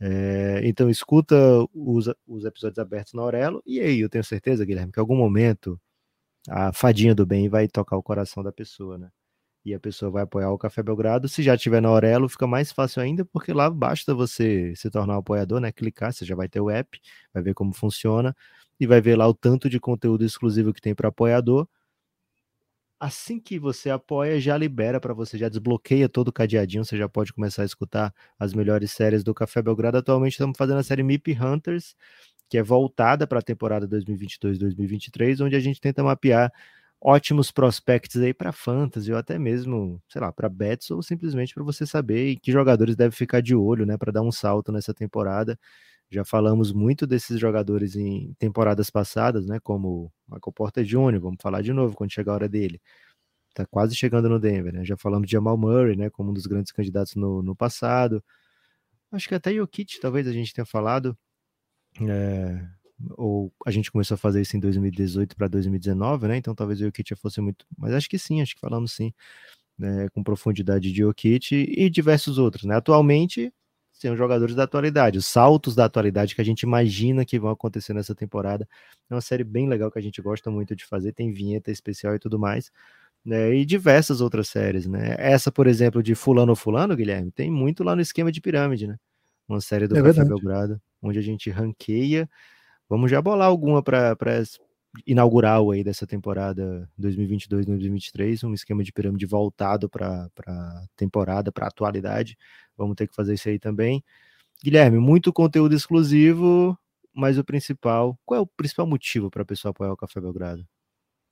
[0.00, 1.36] É, então, escuta
[1.72, 5.16] os, os episódios abertos na Aurelo, e aí eu tenho certeza, Guilherme, que em algum
[5.16, 5.80] momento
[6.48, 9.10] a fadinha do bem vai tocar o coração da pessoa, né?
[9.64, 11.28] E a pessoa vai apoiar o Café Belgrado.
[11.28, 15.16] Se já tiver na Aurelo, fica mais fácil ainda, porque lá basta você se tornar
[15.16, 15.72] um apoiador, né?
[15.72, 17.00] Clicar, você já vai ter o app,
[17.34, 18.36] vai ver como funciona
[18.80, 21.68] e vai ver lá o tanto de conteúdo exclusivo que tem para apoiador.
[23.00, 27.08] Assim que você apoia, já libera para você, já desbloqueia todo o cadeadinho, você já
[27.08, 29.98] pode começar a escutar as melhores séries do Café Belgrado.
[29.98, 31.94] Atualmente estamos fazendo a série MIP Hunters,
[32.48, 36.52] que é voltada para a temporada 2022-2023, onde a gente tenta mapear
[37.04, 41.62] ótimos prospects aí para fantasy ou até mesmo, sei lá, para bets ou simplesmente para
[41.62, 45.58] você saber que jogadores deve ficar de olho, né, para dar um salto nessa temporada.
[46.10, 51.62] Já falamos muito desses jogadores em temporadas passadas, né, como Michael Porter Jr., vamos falar
[51.62, 52.80] de novo quando chegar a hora dele.
[53.54, 54.84] Tá quase chegando no Denver, né?
[54.84, 58.24] Já falamos de Jamal Murray, né, como um dos grandes candidatos no, no passado.
[59.12, 61.16] Acho que até Jokic talvez a gente tenha falado.
[62.00, 62.66] É,
[63.16, 66.36] ou a gente começou a fazer isso em 2018 para 2019, né?
[66.36, 67.66] Então talvez o Jokic fosse muito.
[67.76, 69.12] Mas acho que sim, acho que falamos sim,
[69.78, 70.08] né?
[70.10, 72.76] com profundidade de Jokic e diversos outros, né?
[72.76, 73.52] Atualmente
[73.92, 77.94] são jogadores da atualidade, os saltos da atualidade que a gente imagina que vão acontecer
[77.94, 78.68] nessa temporada.
[79.08, 82.14] É uma série bem legal que a gente gosta muito de fazer, tem vinheta especial
[82.14, 82.70] e tudo mais.
[83.24, 85.16] Né, e diversas outras séries, né?
[85.18, 88.98] Essa, por exemplo, de Fulano Fulano, Guilherme, tem muito lá no esquema de pirâmide, né?
[89.48, 92.28] Uma série do é Café Belgrado, onde a gente ranqueia
[92.88, 94.16] Vamos já bolar alguma para
[95.06, 101.68] inaugural aí dessa temporada 2022-2023, um esquema de pirâmide voltado para a temporada, para a
[101.68, 102.36] atualidade.
[102.76, 104.04] Vamos ter que fazer isso aí também.
[104.62, 106.78] Guilherme, muito conteúdo exclusivo,
[107.12, 110.64] mas o principal, qual é o principal motivo para a pessoa apoiar o Café Belgrado?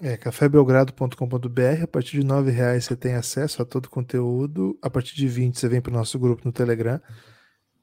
[0.01, 1.83] É cafébelgrado.com.br.
[1.85, 4.77] A partir de R$ reais você tem acesso a todo o conteúdo.
[4.83, 7.01] A partir de 20 você vem para o nosso grupo no Telegram.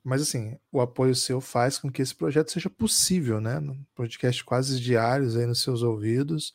[0.03, 3.62] Mas assim, o apoio seu faz com que esse projeto seja possível, né?
[3.93, 6.53] Podcast quase diários aí nos seus ouvidos.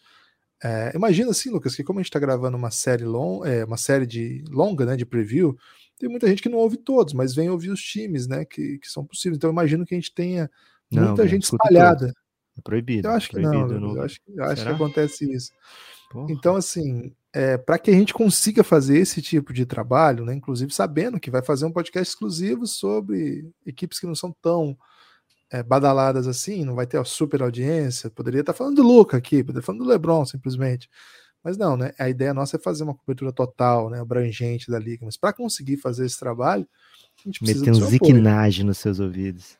[0.62, 3.76] É, imagina assim, Lucas, que como a gente está gravando uma série long, é, uma
[3.76, 5.54] série de longa, né, de preview,
[5.98, 8.88] tem muita gente que não ouve todos, mas vem ouvir os times, né, que, que
[8.88, 9.36] são possíveis.
[9.36, 10.50] Então imagino que a gente tenha
[10.90, 12.12] muita não, gente espalhada.
[12.56, 13.08] É proibido.
[13.08, 13.96] Eu acho que proibido, não, não.
[13.96, 15.52] Eu acho, eu acho que acontece isso.
[16.10, 16.32] Porra.
[16.32, 20.72] Então, assim, é, para que a gente consiga fazer esse tipo de trabalho, né, inclusive
[20.72, 24.78] sabendo que vai fazer um podcast exclusivo sobre equipes que não são tão
[25.50, 29.42] é, badaladas assim, não vai ter a super audiência, poderia estar falando do Luca aqui,
[29.42, 30.88] poderia estar falando do LeBron simplesmente.
[31.42, 31.92] Mas não, né?
[31.98, 35.04] A ideia nossa é fazer uma cobertura total, né, abrangente da liga.
[35.04, 36.66] Mas para conseguir fazer esse trabalho,
[37.18, 39.58] a gente precisa Meter um ziquinagem nos seus ouvidos.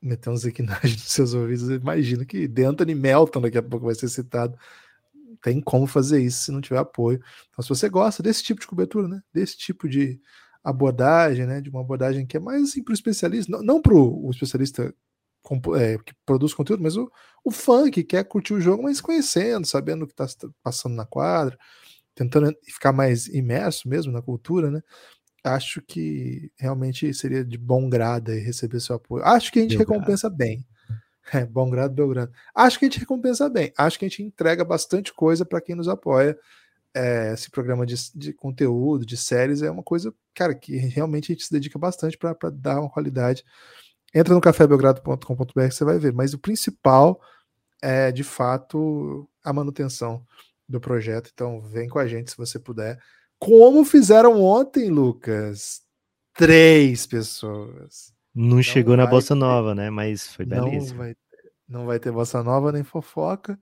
[0.00, 1.68] Meter um ziquinagem nos seus ouvidos.
[1.68, 4.56] Imagina que The Anthony Melton daqui a pouco vai ser citado
[5.46, 7.22] tem como fazer isso se não tiver apoio.
[7.48, 10.20] Então, se você gosta desse tipo de cobertura, né, desse tipo de
[10.64, 13.94] abordagem, né, de uma abordagem que é mais assim para o especialista, não, não para
[13.94, 14.92] o especialista
[15.76, 17.08] é, que produz conteúdo, mas o,
[17.44, 21.06] o fã que quer curtir o jogo, mas conhecendo, sabendo o que está passando na
[21.06, 21.56] quadra,
[22.12, 24.82] tentando ficar mais imerso mesmo na cultura, né?
[25.44, 29.24] acho que realmente seria de bom grado receber seu apoio.
[29.24, 30.00] Acho que a gente Belgrado.
[30.00, 30.66] recompensa bem.
[31.32, 32.32] É, bom grado, Belgrado.
[32.54, 33.72] Acho que a gente recompensa bem.
[33.76, 36.38] Acho que a gente entrega bastante coisa para quem nos apoia.
[36.94, 41.34] É, esse programa de, de, conteúdo, de séries, é uma coisa, cara, que realmente a
[41.34, 43.44] gente se dedica bastante para dar uma qualidade.
[44.14, 46.12] Entra no cafébelgrado.com.br você vai ver.
[46.12, 47.20] Mas o principal
[47.82, 50.24] é, de fato, a manutenção
[50.68, 51.30] do projeto.
[51.32, 52.98] Então, vem com a gente se você puder.
[53.38, 55.82] Como fizeram ontem, Lucas?
[56.34, 58.15] Três pessoas.
[58.36, 59.88] Não, não chegou na Bossa ter, Nova, né?
[59.88, 60.98] Mas foi belíssimo.
[60.98, 61.16] Não vai,
[61.66, 63.58] não vai ter Bossa Nova nem fofoca,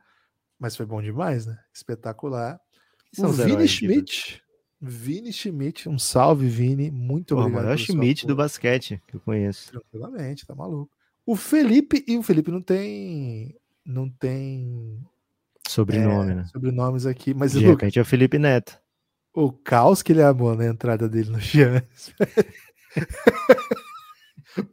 [0.58, 1.56] mas foi bom demais, né?
[1.72, 2.60] Espetacular.
[3.16, 4.42] o Vini Schmidt.
[4.80, 6.90] Vini Schmidt, um salve, Vini.
[6.90, 7.62] Muito Pô, obrigado.
[7.62, 9.70] O maior Schmidt do basquete que eu conheço.
[9.70, 10.90] Tranquilamente, tá maluco.
[11.24, 13.56] O Felipe, e o Felipe não tem.
[13.86, 15.00] Não tem.
[15.68, 16.44] Sobrenome, é, né?
[16.46, 17.52] Sobrenomes aqui, mas.
[17.52, 18.76] De repente é o Felipe Neto.
[19.32, 22.12] O caos que ele amou na entrada dele no Giannis.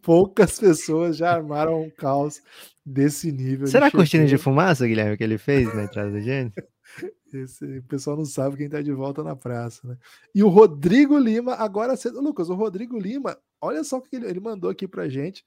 [0.02, 2.42] Poucas pessoas já armaram um caos
[2.86, 3.68] desse nível.
[3.68, 6.54] Será a cortina de fumaça, Guilherme, que ele fez na entrada do Giannis?
[7.34, 9.98] Esse, o pessoal não sabe quem está de volta na praça, né?
[10.36, 12.20] E o Rodrigo Lima, agora cedo.
[12.20, 15.46] Lucas, o Rodrigo Lima, olha só o que ele, ele mandou aqui pra gente.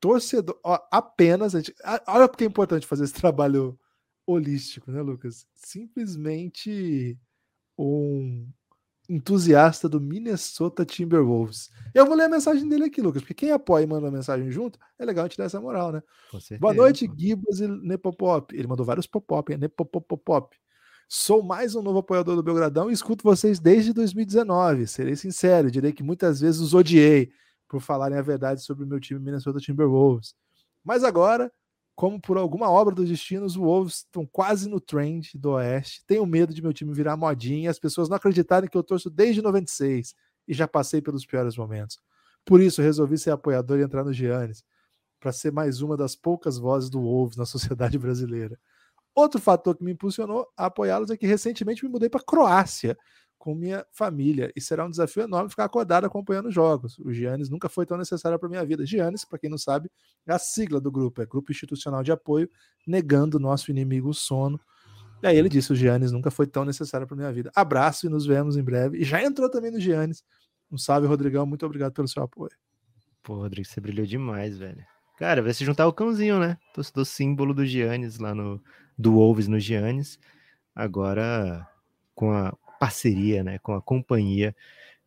[0.00, 1.52] Torcedor, ó, apenas.
[1.52, 1.74] Gente,
[2.06, 3.78] olha porque é importante fazer esse trabalho
[4.26, 5.46] holístico, né, Lucas?
[5.54, 7.18] Simplesmente
[7.76, 8.48] um
[9.12, 11.70] entusiasta do Minnesota Timberwolves.
[11.94, 14.50] Eu vou ler a mensagem dele aqui, Lucas, porque quem apoia e manda uma mensagem
[14.50, 16.02] junto, é legal a gente dar essa moral, né?
[16.58, 18.56] Boa noite, Gibas e Nepopop.
[18.56, 20.56] Ele mandou vários pop-pop, é Nepopopop.
[21.06, 24.86] Sou mais um novo apoiador do Belgradão e escuto vocês desde 2019.
[24.86, 27.30] Serei sincero, direi que muitas vezes os odiei
[27.68, 30.34] por falarem a verdade sobre o meu time Minnesota Timberwolves.
[30.82, 31.52] Mas agora
[31.94, 36.02] como por alguma obra dos destinos, os Wolves estão quase no trend do Oeste.
[36.06, 39.10] Tenho medo de meu time virar modinha e as pessoas não acreditarem que eu torço
[39.10, 40.14] desde 96
[40.48, 41.98] e já passei pelos piores momentos.
[42.44, 44.64] Por isso, resolvi ser apoiador e entrar no Giannis,
[45.20, 48.58] para ser mais uma das poucas vozes do Wolves na sociedade brasileira.
[49.14, 52.96] Outro fator que me impulsionou a apoiá-los é que recentemente me mudei para Croácia
[53.42, 56.96] com minha família e será um desafio enorme ficar acordado acompanhando jogos.
[57.00, 58.86] O Giannis nunca foi tão necessário para minha vida.
[58.86, 59.90] Giannis, para quem não sabe,
[60.24, 62.48] é a sigla do grupo, é Grupo Institucional de Apoio,
[62.86, 64.60] negando o nosso inimigo o sono.
[65.22, 67.50] E aí ele disse: o Giannis nunca foi tão necessário para minha vida.
[67.54, 68.98] Abraço e nos vemos em breve.
[68.98, 70.22] E já entrou também no Giannis.
[70.70, 71.44] Um salve, Rodrigão.
[71.44, 72.52] Muito obrigado pelo seu apoio.
[73.22, 74.84] Pô, Rodrigo, você brilhou demais, velho.
[75.18, 76.58] Cara, vai se juntar o cãozinho, né?
[76.94, 78.62] Do símbolo do Giannis lá no.
[78.96, 80.18] Do Wolves no Giannis.
[80.74, 81.66] Agora
[82.14, 84.56] com a, parceria, né, com a companhia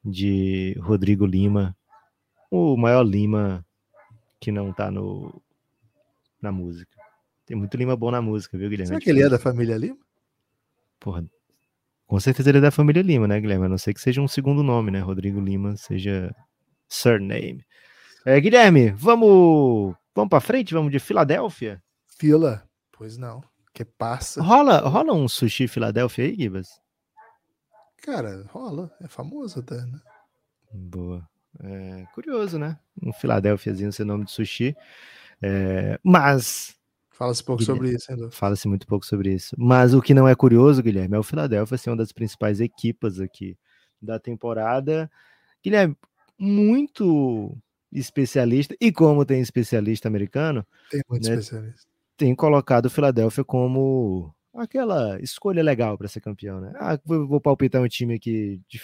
[0.02, 1.76] de Rodrigo Lima,
[2.50, 3.65] o maior Lima
[4.39, 5.41] que não tá no
[6.41, 6.98] na música.
[7.45, 8.88] Tem muito Lima bom na música, viu, Guilherme?
[8.88, 9.98] Será que ele é da família Lima?
[11.02, 11.26] Porra,
[12.08, 13.65] com certeza ele é da família Lima, né, Guilherme?
[13.65, 15.02] A não ser que seja um segundo nome, né?
[15.02, 16.34] Rodrigo Lima seja
[16.88, 17.65] surname.
[18.26, 21.84] É, Guilherme, vamos vamos para frente, vamos de Filadélfia?
[22.08, 23.43] Fila, pois não.
[23.75, 24.41] Que passa.
[24.41, 26.79] Rola, rola um sushi Filadélfia aí, Gibas?
[27.97, 28.89] Cara, rola.
[29.01, 29.99] É famoso até, né?
[30.73, 31.27] Boa.
[31.61, 32.79] É, curioso, né?
[33.03, 34.73] Um Filadélfiazinho ser nome de sushi.
[35.41, 36.73] É, mas.
[37.11, 38.31] Fala-se pouco Guilherme, sobre isso, ainda.
[38.31, 39.53] Fala-se muito pouco sobre isso.
[39.59, 43.19] Mas o que não é curioso, Guilherme, é o Filadélfia ser uma das principais equipas
[43.19, 43.57] aqui
[44.01, 45.11] da temporada.
[45.61, 45.97] Guilherme,
[46.39, 47.57] muito
[47.91, 50.65] especialista, e como tem especialista americano.
[50.89, 51.94] Tem muito né, especialista.
[52.17, 56.73] Tem colocado o Filadélfia como aquela escolha legal para ser campeão, né?
[56.75, 58.82] Ah, vou, vou palpitar um time aqui de,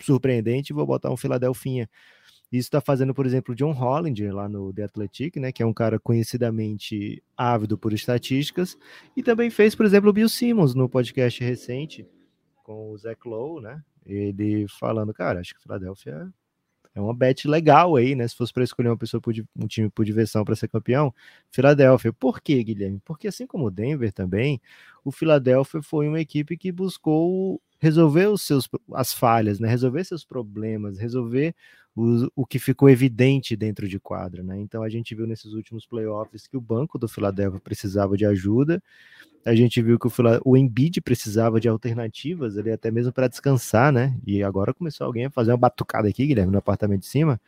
[0.00, 1.88] surpreendente e vou botar um Filadelfinha.
[2.50, 5.66] Isso está fazendo, por exemplo, o John Hollinger lá no The Athletic, né, que é
[5.66, 8.76] um cara conhecidamente ávido por estatísticas,
[9.16, 12.06] e também fez, por exemplo, o Bill Simmons no podcast recente
[12.62, 13.82] com o Zach Lowe, né?
[14.04, 16.30] Ele falando, cara, acho que o Philadelphia
[16.94, 18.26] é uma bet legal aí, né?
[18.28, 21.14] Se fosse para escolher uma pessoa por, um time por diversão para ser campeão,
[21.50, 22.12] Filadélfia.
[22.12, 23.00] Por quê, Guilherme?
[23.04, 24.60] Porque assim como o Denver também,
[25.04, 29.68] o Filadélfia foi uma equipe que buscou resolver os seus as falhas, né?
[29.68, 31.54] Resolver seus problemas, resolver
[31.96, 34.58] o, o que ficou evidente dentro de quadra, né?
[34.60, 38.82] Então a gente viu nesses últimos playoffs que o banco do Filadélfia precisava de ajuda.
[39.44, 40.12] A gente viu que o,
[40.44, 44.16] o Embiid precisava de alternativas ali, até mesmo para descansar, né?
[44.24, 47.40] E agora começou alguém a fazer uma batucada aqui, Guilherme, no apartamento de cima.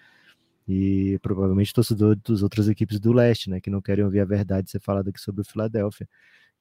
[0.66, 3.61] E provavelmente torcedor das outras equipes do leste, né?
[3.61, 6.09] Que não querem ouvir a verdade ser falada aqui sobre o Filadélfia.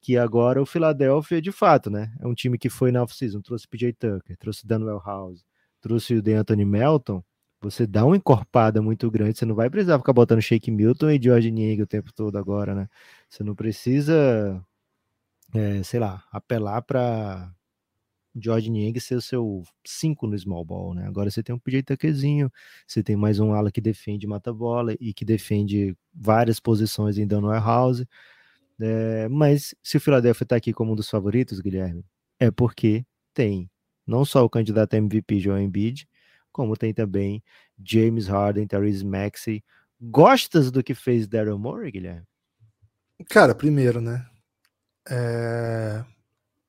[0.00, 2.12] Que agora o Filadélfia, de fato, né?
[2.20, 5.44] É um time que foi na off-season, trouxe PJ Tucker, trouxe Daniel House,
[5.80, 7.24] trouxe o DeAnthony Melton.
[7.62, 11.20] Você dá uma encorpada muito grande, você não vai precisar ficar botando Shake Milton e
[11.22, 12.88] George Niang o tempo todo agora, né?
[13.28, 14.62] Você não precisa
[15.54, 17.54] é, sei lá, apelar para
[18.34, 21.06] George Niang ser o seu 5 no small ball, né?
[21.06, 22.50] Agora você tem um PJ Tuckerzinho,
[22.86, 27.42] você tem mais um ala que defende mata-bola e que defende várias posições em Dan
[27.42, 28.06] Warehouse.
[28.80, 32.04] É, mas se o Philadelphia está aqui como um dos favoritos, Guilherme,
[32.40, 33.70] é porque tem
[34.04, 36.08] não só o candidato MVP Joel Embiid,
[36.50, 37.42] como tem também
[37.82, 39.62] James Harden, Therese Maxey.
[40.00, 42.26] Gostas do que fez Daryl Morey, Guilherme?
[43.28, 44.26] Cara, primeiro, né?
[45.08, 46.04] É,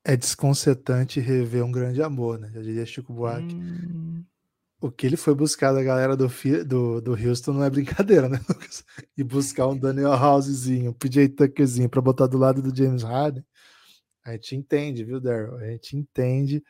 [0.04, 2.50] é desconcertante rever um grande amor, né?
[2.52, 3.54] Já diria Chico Buarque.
[3.54, 4.24] Hum...
[4.78, 6.28] O que ele foi buscar da galera do,
[6.66, 8.84] do, do Houston não é brincadeira, né, Lucas?
[9.16, 13.44] E buscar um Daniel Housezinho, um PJ Tuckerzinho para botar do lado do James Harden.
[14.22, 15.56] A gente entende, viu, Daryl?
[15.56, 16.62] A gente entende.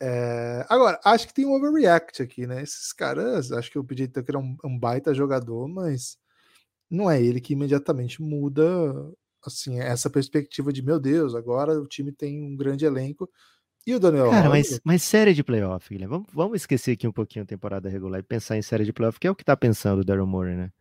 [0.00, 0.66] É...
[0.68, 2.62] Agora, acho que tem um overreact aqui, né?
[2.62, 6.18] Esses caras, acho que o PJ Tucker é um, um baita jogador, mas
[6.90, 8.62] não é ele que imediatamente muda
[9.48, 13.28] assim, essa perspectiva de meu Deus, agora o time tem um grande elenco.
[13.86, 16.10] E o Daniel Cara, mas, mas série de playoff, Guilherme.
[16.10, 19.20] Vamos, vamos esquecer aqui um pouquinho a temporada regular e pensar em série de playoff,
[19.20, 20.72] que é o que tá pensando o Daryl Morey, né?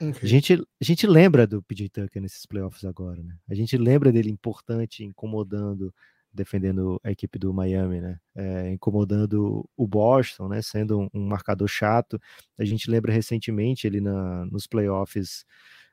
[0.00, 0.20] Okay.
[0.22, 3.34] A, gente, a gente lembra do PJ Tucker nesses playoffs agora, né?
[3.48, 5.92] A gente lembra dele importante, incomodando,
[6.32, 8.18] defendendo a equipe do Miami, né?
[8.34, 10.62] É, incomodando o Boston, né?
[10.62, 12.20] Sendo um, um, marcador chato.
[12.58, 15.44] A gente lembra recentemente ele na, nos playoffs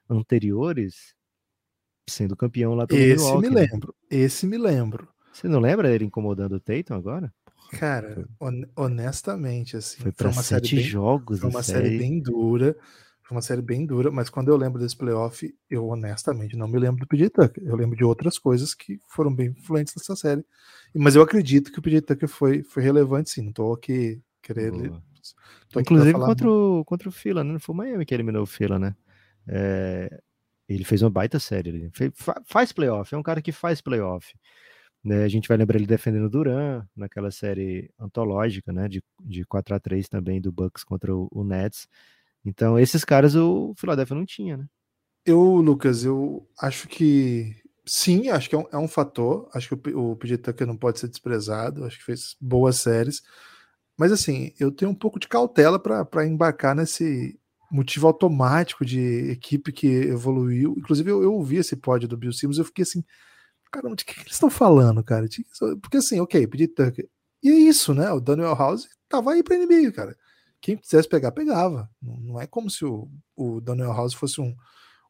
[0.10, 1.14] anteriores,
[2.10, 3.62] sendo campeão lá pelo Esse Milwaukee, me né?
[3.62, 3.96] lembro.
[4.12, 4.18] Né?
[4.18, 5.08] Esse me lembro.
[5.34, 7.34] Você não lembra ele incomodando o Tatum agora?
[7.72, 8.26] Cara,
[8.76, 11.40] honestamente, assim, foi, foi uma série bem, jogos.
[11.40, 11.86] Foi uma série.
[11.86, 12.76] série bem dura.
[13.28, 16.80] Foi uma série bem dura, mas quando eu lembro desse playoff, eu honestamente não me
[16.80, 17.62] lembro do PJ Tucker.
[17.62, 20.46] Eu lembro de outras coisas que foram bem influentes nessa série.
[20.96, 23.42] Mas eu acredito que o PJ Tucker foi, foi relevante, sim.
[23.42, 25.04] Não tô aqui querendo.
[25.76, 27.52] Inclusive contra o, contra o Fila, né?
[27.52, 28.96] Não foi o Miami que eliminou o Fila, né?
[29.46, 30.22] É,
[30.68, 31.70] ele fez uma baita série.
[31.70, 32.12] Ele fez,
[32.46, 34.34] faz playoff, é um cara que faz playoff.
[35.04, 35.24] Né?
[35.24, 38.88] A gente vai lembrar ele defendendo o Duran naquela série antológica, né?
[38.88, 41.88] De, de 4 a 3 também do Bucks contra o, o Nets.
[42.44, 44.66] Então, esses caras o Philadelphia não tinha, né?
[45.26, 47.56] Eu, Lucas, eu acho que
[47.86, 49.50] sim, acho que é um, é um fator.
[49.54, 51.86] Acho que o, o PJ Tucker não pode ser desprezado.
[51.86, 53.22] Acho que fez boas séries.
[53.98, 57.40] Mas assim, eu tenho um pouco de cautela para embarcar nesse,
[57.70, 60.76] motivo automático de equipe que evoluiu.
[60.78, 63.04] Inclusive, eu, eu ouvi esse pódio do Bill Simmons eu fiquei assim,
[63.72, 65.28] caramba, de que, que eles estão falando, cara?
[65.82, 67.08] Porque assim, ok, pedi Tucker.
[67.44, 68.12] E é isso, né?
[68.12, 70.18] O Daniel House tava aí pra NBA, cara.
[70.60, 71.90] Quem quisesse pegar, pegava.
[72.02, 74.56] Não, é como se o, o Daniel House fosse um,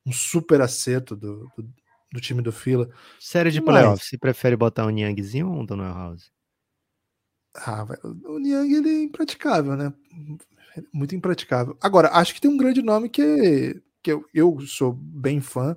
[0.05, 1.69] um super acerto do, do,
[2.11, 2.89] do time do Fila.
[3.19, 6.31] Série de playoffs, você prefere botar um Niangzinho ou um Daniel House?
[7.55, 7.85] Ah,
[8.25, 9.91] o Niang ele é impraticável, né?
[10.93, 11.77] Muito impraticável.
[11.81, 15.75] Agora, acho que tem um grande nome que, que eu, eu sou bem fã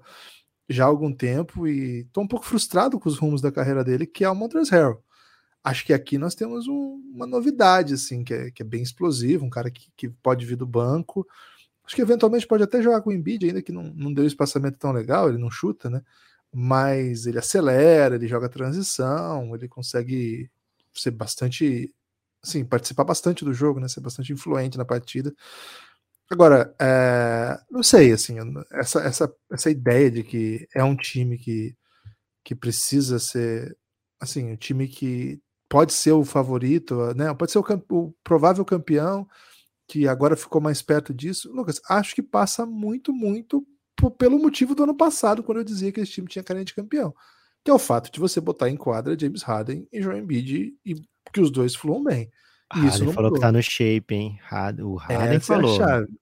[0.68, 4.06] já há algum tempo e estou um pouco frustrado com os rumos da carreira dele,
[4.06, 5.04] que é o Montrezl Harrell.
[5.62, 9.44] Acho que aqui nós temos um, uma novidade, assim, que é, que é bem explosivo,
[9.44, 11.26] um cara que, que pode vir do banco.
[11.84, 14.78] Acho que eventualmente pode até jogar com o Embiid, ainda que não, não deu espaçamento
[14.78, 16.02] tão legal, ele não chuta, né?
[16.52, 20.50] Mas ele acelera, ele joga transição, ele consegue
[20.94, 21.92] ser bastante
[22.42, 23.88] assim, participar bastante do jogo, né?
[23.88, 25.34] Ser bastante influente na partida.
[26.30, 28.36] Agora, é, não sei, assim,
[28.72, 31.76] essa, essa, essa ideia de que é um time que,
[32.44, 33.76] que precisa ser,
[34.20, 37.32] assim, um time que pode ser o favorito, né?
[37.34, 39.28] Pode ser o, o provável campeão,
[39.88, 41.52] que agora ficou mais perto disso.
[41.52, 43.66] Lucas, acho que passa muito, muito
[44.16, 47.14] pelo motivo do ano passado, quando eu dizia que esse time tinha carinha de campeão.
[47.64, 50.94] Que é o fato de você botar em quadra James Harden e Joel Embiid e
[51.32, 52.30] que os dois fluam bem.
[52.76, 54.38] Isso Harden falou que tá no shape, hein?
[54.82, 55.72] O Harden essa falou.
[55.72, 56.20] É a chave.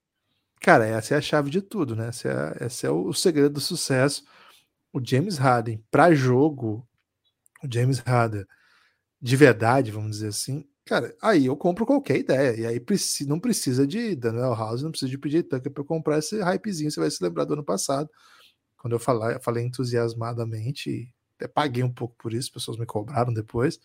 [0.61, 2.09] Cara, essa é a chave de tudo, né?
[2.09, 4.24] Esse é, esse é o, segredo do sucesso.
[4.93, 6.86] O James Harden, para jogo,
[7.62, 8.45] o James Harden
[9.20, 12.61] de verdade, vamos dizer assim, cara, aí eu compro qualquer ideia.
[12.61, 12.82] E aí
[13.26, 16.91] não precisa de Daniel House, não precisa de pedir Tucker para comprar esse hypezinho.
[16.91, 18.09] Você vai se lembrar do ano passado,
[18.78, 23.32] quando eu falei, eu falei entusiasmadamente, até paguei um pouco por isso, pessoas me cobraram
[23.32, 23.78] depois,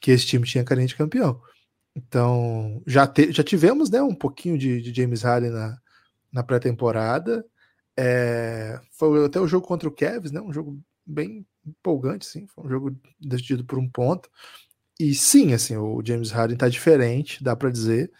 [0.00, 1.40] que esse time tinha carente de campeão.
[1.94, 5.78] Então, já, te, já tivemos né, um pouquinho de, de James Harden na,
[6.32, 7.44] na pré-temporada.
[7.96, 12.64] É, foi até o jogo contra o Cavs, né, um jogo bem empolgante, sim, foi
[12.64, 14.30] um jogo decidido por um ponto.
[14.98, 18.10] E sim, assim, o James Harden tá diferente, dá para dizer.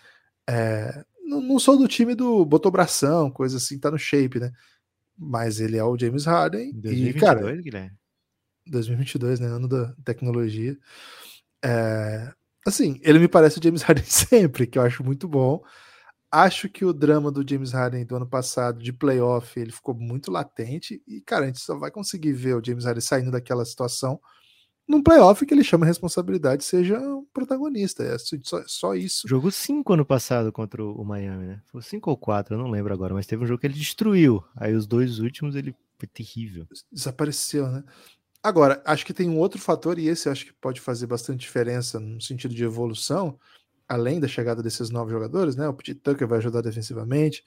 [0.48, 4.50] É, não, não, sou do time do botou bração, coisa assim, tá no shape, né?
[5.16, 6.72] Mas ele é o James Harden.
[6.72, 7.99] 2022, e, cara, Guilherme?
[8.66, 9.46] 2022, né?
[9.48, 10.76] Ano da tecnologia.
[11.64, 12.32] É,
[12.66, 15.62] assim, ele me parece o James Harden sempre, que eu acho muito bom.
[16.32, 20.30] Acho que o drama do James Harden do ano passado, de playoff, ele ficou muito
[20.30, 21.02] latente.
[21.06, 24.20] E, cara, a gente só vai conseguir ver o James Harden saindo daquela situação
[24.90, 28.02] num playoff que ele chama a responsabilidade seja um protagonista.
[28.02, 29.28] É só, só isso.
[29.28, 31.62] Jogo 5 ano passado contra o Miami, né?
[31.66, 34.42] Foi 5 ou 4, eu não lembro agora, mas teve um jogo que ele destruiu.
[34.56, 36.66] Aí os dois últimos ele foi terrível.
[36.90, 37.84] Desapareceu, né?
[38.42, 42.00] Agora, acho que tem um outro fator, e esse acho que pode fazer bastante diferença
[42.00, 43.38] no sentido de evolução,
[43.86, 45.68] além da chegada desses novos jogadores, né?
[45.68, 47.44] O Petit Tucker vai ajudar defensivamente,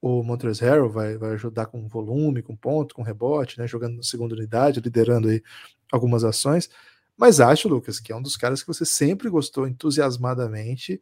[0.00, 3.66] o Montrezl Harrell vai, vai ajudar com volume, com ponto, com rebote, né?
[3.66, 5.42] Jogando na segunda unidade, liderando aí
[5.90, 6.70] algumas ações.
[7.16, 11.00] Mas acho, Lucas, que é um dos caras que você sempre gostou entusiasmadamente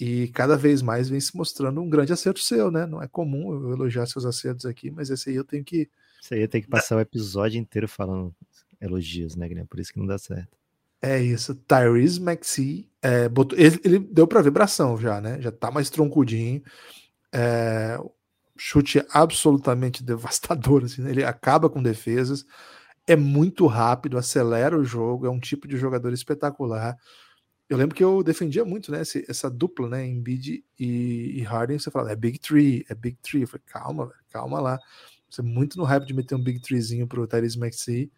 [0.00, 2.86] e cada vez mais vem se mostrando um grande acerto seu, né?
[2.86, 5.90] Não é comum eu elogiar seus acertos aqui, mas esse aí eu tenho que.
[6.22, 8.34] Isso aí eu tenho que passar o episódio inteiro falando
[8.80, 9.68] elogios, né, Guilherme?
[9.68, 10.56] Por isso que não dá certo.
[11.02, 11.54] É isso.
[11.54, 15.40] Tyrese Maxey é, botou, ele, ele, deu para vibração já, né?
[15.40, 16.62] Já tá mais troncudinho.
[17.32, 17.98] É,
[18.56, 21.10] chute absolutamente devastador, assim, né?
[21.10, 22.44] ele acaba com defesas
[23.06, 26.96] é muito rápido, acelera o jogo, é um tipo de jogador espetacular.
[27.68, 31.90] Eu lembro que eu defendia muito, né, essa dupla, né, Embiid e, e Harden, você
[31.90, 33.42] fala, é Big Tree, é Big Tree.
[33.42, 34.78] Eu falei, calma, calma lá.
[35.28, 38.12] Você é muito no hype de meter um Big Treezinho pro Tyrese Maxey.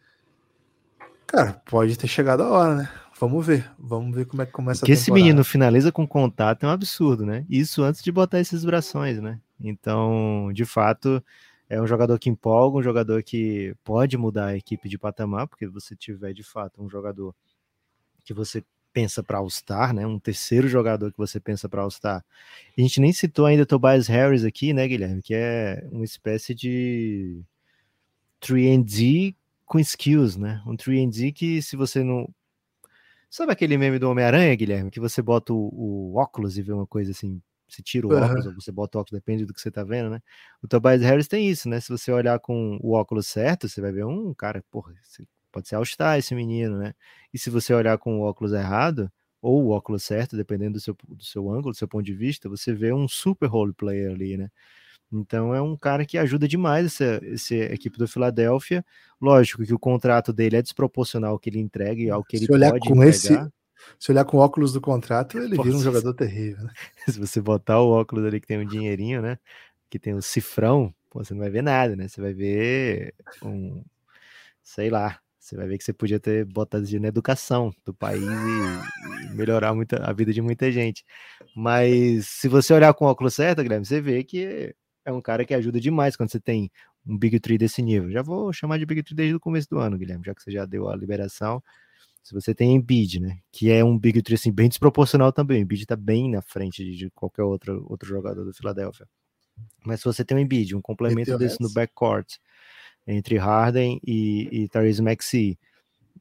[1.32, 2.90] Cara, pode ter chegado a hora, né?
[3.18, 5.18] Vamos ver, vamos ver como é que começa Porque a temporada.
[5.18, 7.46] esse menino finaliza com contato é um absurdo, né?
[7.48, 9.40] Isso antes de botar esses brações, né?
[9.58, 11.24] Então, de fato,
[11.70, 15.66] é um jogador que empolga, um jogador que pode mudar a equipe de patamar, porque
[15.66, 17.34] você tiver de fato um jogador
[18.26, 18.62] que você
[18.92, 20.06] pensa para All-Star, né?
[20.06, 22.22] Um terceiro jogador que você pensa para All-Star.
[22.76, 25.22] A gente nem citou ainda Tobias Harris aqui, né, Guilherme?
[25.22, 27.40] Que é uma espécie de
[28.38, 29.34] 3D
[29.72, 30.62] com skills, né?
[30.66, 32.28] Um 3D que se você não.
[33.30, 34.90] Sabe aquele meme do Homem-Aranha, Guilherme?
[34.90, 38.22] Que você bota o, o óculos e vê uma coisa assim você tira o uhum.
[38.22, 40.20] óculos ou você bota o óculos, depende do que você tá vendo, né?
[40.62, 41.80] O Tobias Harris tem isso, né?
[41.80, 44.92] Se você olhar com o óculos certo, você vai ver um cara, porra,
[45.50, 46.92] pode ser All-Star esse menino, né?
[47.32, 49.10] E se você olhar com o óculos errado,
[49.40, 52.46] ou o óculos certo, dependendo do seu, do seu ângulo, do seu ponto de vista,
[52.46, 54.50] você vê um super role player ali, né?
[55.12, 58.84] Então é um cara que ajuda demais essa, essa equipe do Philadelphia.
[59.20, 62.46] Lógico que o contrato dele é desproporcional ao que ele entrega e ao que ele
[62.46, 63.10] Se olhar pode com entregar.
[63.10, 63.52] esse
[63.98, 66.64] se olhar com óculos do contrato, ele vira um jogador terrível.
[66.64, 66.72] Né?
[67.08, 69.38] Se você botar o óculos ali que tem um dinheirinho, né?
[69.90, 72.08] Que tem o um cifrão, pô, você não vai ver nada, né?
[72.08, 73.82] Você vai ver um.
[74.62, 75.18] Sei lá.
[75.38, 79.74] Você vai ver que você podia ter botado na educação do país e, e melhorar
[79.74, 81.04] muita, a vida de muita gente.
[81.56, 84.72] Mas se você olhar com o óculos certo, Guilherme, você vê que
[85.04, 86.70] é um cara que ajuda demais quando você tem
[87.06, 88.10] um Big Tree desse nível.
[88.10, 90.50] Já vou chamar de Big Tree desde o começo do ano, Guilherme, já que você
[90.50, 91.62] já deu a liberação.
[92.22, 95.62] Se você tem Embiid, né, que é um Big Three assim, bem desproporcional também, o
[95.62, 99.08] Embiid tá bem na frente de, qualquer outro, outro jogador do Philadelphia.
[99.84, 102.36] Mas se você tem um Embiid, um complemento desse no backcourt,
[103.06, 105.58] entre Harden e, e Therese Maxey,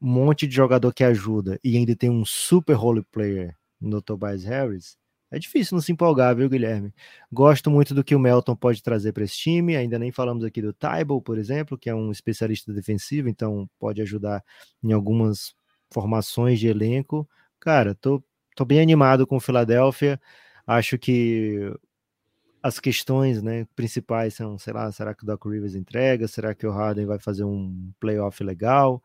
[0.00, 4.42] um monte de jogador que ajuda e ainda tem um super role player no Tobias
[4.42, 4.96] Harris,
[5.32, 6.92] é difícil não se empolgar, viu, Guilherme?
[7.32, 9.74] Gosto muito do que o Melton pode trazer para esse time.
[9.74, 14.02] Ainda nem falamos aqui do Tybal, por exemplo, que é um especialista defensivo, então pode
[14.02, 14.44] ajudar
[14.84, 15.54] em algumas
[15.90, 17.26] formações de elenco.
[17.58, 18.22] Cara, tô,
[18.54, 20.20] tô bem animado com o Philadelphia.
[20.66, 21.72] Acho que
[22.62, 26.28] as questões né, principais são, sei lá, será que o Doc Rivers entrega?
[26.28, 29.02] Será que o Harden vai fazer um playoff legal?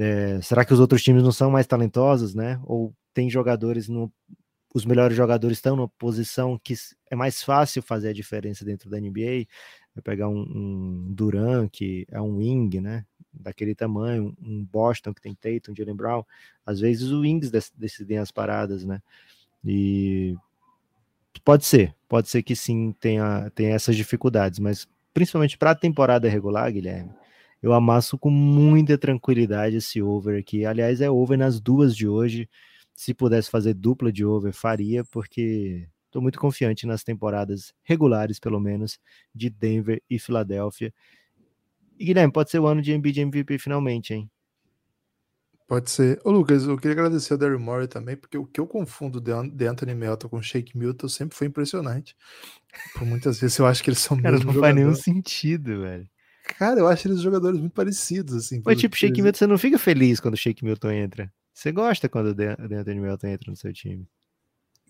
[0.00, 2.60] É, será que os outros times não são mais talentosos, né?
[2.64, 4.12] Ou tem jogadores no.
[4.74, 6.74] Os melhores jogadores estão numa posição que
[7.08, 9.46] é mais fácil fazer a diferença dentro da NBA.
[9.94, 13.06] Vai pegar um, um Duran, que é um wing, né?
[13.40, 16.24] daquele tamanho, um Boston que tem Tatum, Jalen Brown,
[16.64, 19.02] às vezes o Wings decidem as paradas, né?
[19.64, 20.36] E
[21.44, 26.28] pode ser, pode ser que sim tenha, tenha essas dificuldades, mas principalmente para a temporada
[26.28, 27.10] regular, Guilherme,
[27.62, 30.66] eu amasso com muita tranquilidade esse over aqui.
[30.66, 32.48] Aliás, é over nas duas de hoje.
[32.94, 38.60] Se pudesse fazer dupla de over, faria, porque estou muito confiante nas temporadas regulares, pelo
[38.60, 38.98] menos,
[39.34, 40.94] de Denver e Filadélfia.
[41.98, 44.30] E Guilherme, pode ser o ano de Embiid MVP finalmente, hein?
[45.66, 46.20] Pode ser.
[46.24, 49.66] Ô, Lucas, eu queria agradecer ao Daryl Morey também, porque o que eu confundo de
[49.66, 52.14] Anthony Melton com Shake Milton sempre foi impressionante.
[52.92, 56.08] Por muitas vezes eu acho que eles são Cara, não faz nenhum sentido, velho.
[56.58, 58.60] Cara, eu acho eles jogadores muito parecidos, assim.
[58.64, 61.32] Mas, tipo, Shake Milton, você não fica feliz quando o Shake Milton entra.
[61.54, 64.06] Você gosta quando o Anthony Melton entra no seu time.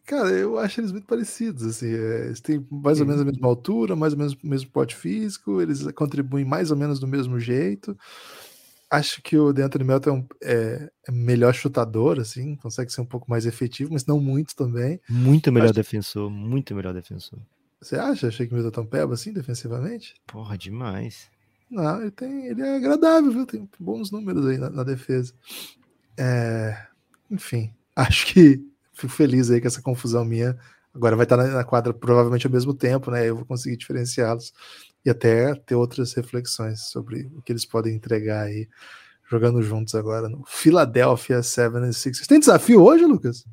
[0.07, 3.49] Cara, eu acho eles muito parecidos, assim, é, eles têm mais ou menos a mesma
[3.49, 7.39] altura, mais ou menos o mesmo porte físico, eles contribuem mais ou menos do mesmo
[7.41, 7.97] jeito.
[8.91, 13.47] Acho que o DeAnthony Melton é, é, melhor chutador, assim, consegue ser um pouco mais
[13.47, 15.01] efetivo, mas não muito também.
[15.09, 15.75] Muito melhor acho...
[15.75, 17.39] defensor, muito melhor defensor.
[17.81, 18.29] Você acha?
[18.29, 20.15] Achei que o Milton tão peba assim, defensivamente?
[20.27, 21.31] Porra, demais.
[21.71, 23.47] Não, ele, tem, ele é agradável, viu?
[23.47, 25.33] Tem bons números aí na, na defesa.
[26.19, 26.87] É,
[27.31, 28.61] enfim, acho que
[28.93, 30.57] fico feliz aí com essa confusão minha.
[30.95, 33.29] Agora vai estar na, quadra provavelmente ao mesmo tempo, né?
[33.29, 34.53] Eu vou conseguir diferenciá-los
[35.05, 38.69] e até ter outras reflexões sobre o que eles podem entregar aí
[39.29, 42.27] jogando juntos agora no Philadelphia 76ers.
[42.27, 43.45] Tem desafio hoje, Lucas?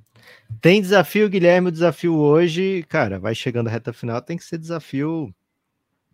[0.62, 1.70] Tem desafio, Guilherme.
[1.70, 5.34] O desafio hoje, cara, vai chegando a reta final, tem que ser desafio.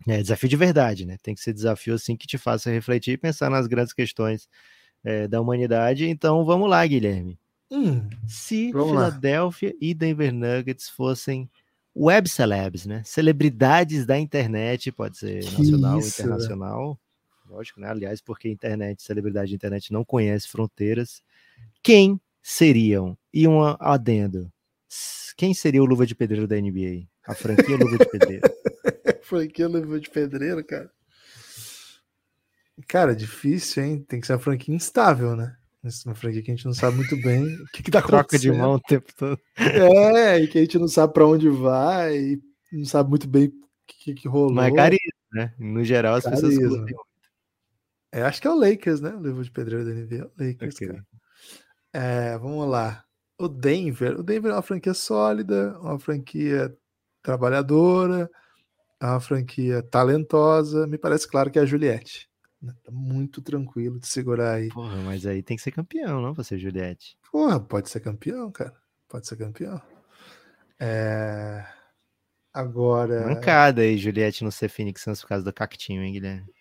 [0.08, 1.18] É, desafio de verdade, né?
[1.22, 4.48] Tem que ser desafio assim que te faça refletir e pensar nas grandes questões
[5.08, 6.06] é, da humanidade.
[6.06, 7.40] Então vamos lá, Guilherme.
[7.72, 8.72] Hum, Se.
[8.74, 11.50] Philadelphia e Denver Nuggets fossem
[11.96, 13.02] web celebs, né?
[13.06, 17.00] Celebridades da internet, pode ser Que nacional isso, internacional.
[17.50, 17.90] Lógico, né?
[17.90, 21.22] Aliás, porque a internet, celebridade de internet não conhece fronteiras.
[21.82, 23.18] Quem seriam?
[23.34, 24.52] E um adendo.
[25.38, 27.08] Quem seria o Luva de Pedreiro da NBA?
[27.26, 28.42] A franquia Luva de Pedreiro.
[29.28, 30.90] franquia levou de pedreiro, cara.
[32.88, 34.06] Cara, difícil, hein?
[34.08, 35.56] Tem que ser uma franquia instável, né?
[36.06, 38.52] Uma franquia que a gente não sabe muito bem o que, que tá Troca de
[38.52, 39.40] mão o tempo todo.
[39.58, 42.42] É, e que a gente não sabe pra onde vai, e
[42.74, 43.54] não sabe muito bem o
[43.88, 44.54] que, que rolou.
[44.54, 45.54] Mas é carisma, né?
[45.58, 46.78] No geral, as pessoas Carisma.
[46.80, 46.96] curtem.
[48.12, 49.14] É, acho que é o Lakers, né?
[49.16, 50.16] O livro de pedreiro da NBA.
[50.16, 50.88] é o Lakers, Ok.
[50.88, 51.06] cara.
[51.94, 53.04] É, vamos lá.
[53.40, 54.20] O Denver.
[54.20, 56.76] O Denver é uma franquia sólida, uma franquia
[57.22, 58.30] trabalhadora,
[59.00, 60.88] é uma franquia talentosa.
[60.88, 62.28] Me parece claro que é a Juliette.
[62.84, 64.70] Tá muito tranquilo de segurar aí.
[64.70, 66.34] Porra, mas aí tem que ser campeão, não?
[66.34, 67.18] Você, Juliette.
[67.32, 68.74] Porra, pode ser campeão, cara.
[69.08, 69.82] Pode ser campeão.
[70.80, 71.66] É...
[72.54, 73.28] Agora.
[73.28, 76.58] Mancada aí, Juliette, não ser Phoenix Suns por causa do cactinho, hein, Guilherme?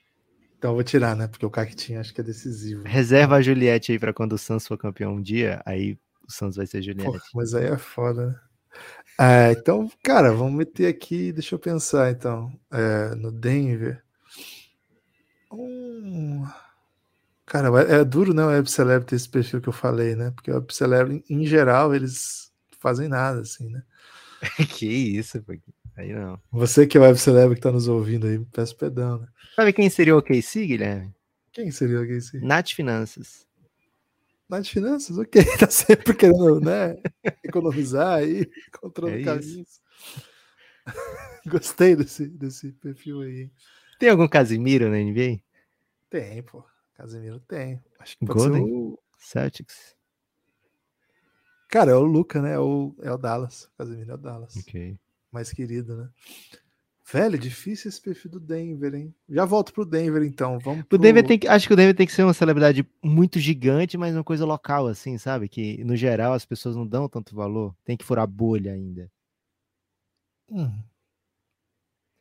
[0.59, 1.29] Então eu vou tirar, né?
[1.29, 2.83] Porque o Cactinho acho que é decisivo.
[2.85, 6.57] Reserva a Juliette aí pra quando o Suns for campeão um dia, aí o Suns
[6.57, 7.13] vai ser Juliette.
[7.13, 8.41] Porra, mas aí é foda, né?
[9.19, 12.53] É, então, cara, vamos meter aqui, deixa eu pensar então.
[12.73, 14.03] É, no Denver.
[17.45, 18.45] Cara, é duro, né?
[18.45, 20.33] O Web Celeb ter esse perfil que eu falei, né?
[20.33, 23.83] Porque o Web Celeb, em geral, eles fazem nada, assim, né?
[24.77, 25.43] que isso,
[25.97, 26.41] aí não.
[26.51, 29.29] Você que é Web Celeb que tá nos ouvindo aí, peço perdão, né?
[29.55, 31.15] Sabe quem seria o OKC, Guilherme?
[31.53, 32.39] Quem seria alguém assim?
[32.41, 33.47] Nath Finanças.
[34.49, 36.97] Nas finanças, ok, tá sempre querendo, né?
[37.43, 39.81] Economizar aí, encontrando É caminhos.
[41.47, 43.51] Gostei desse, desse perfil aí.
[43.99, 45.41] Tem algum Casimiro na NBA?
[46.11, 46.65] Tem, pô.
[46.95, 47.83] Casemiro tem.
[47.99, 48.63] Acho que pode Golden?
[48.65, 48.99] o...
[49.19, 49.95] Celtics?
[51.69, 52.55] Cara, é o Luca, né?
[52.55, 53.69] É o, é o Dallas.
[53.77, 54.57] Casemiro é o Dallas.
[54.57, 54.99] Ok.
[55.31, 56.09] Mais querido, né?
[57.13, 59.15] Velho, difícil esse perfil do Denver, hein?
[59.29, 60.59] Já volto pro Denver, então.
[60.59, 60.99] Vamos O pro...
[60.99, 64.15] Denver tem que, acho que o Denver tem que ser uma celebridade muito gigante, mas
[64.15, 65.49] uma coisa local, assim, sabe?
[65.49, 67.77] Que no geral as pessoas não dão tanto valor.
[67.85, 69.09] Tem que furar bolha ainda.
[70.51, 70.73] Hum,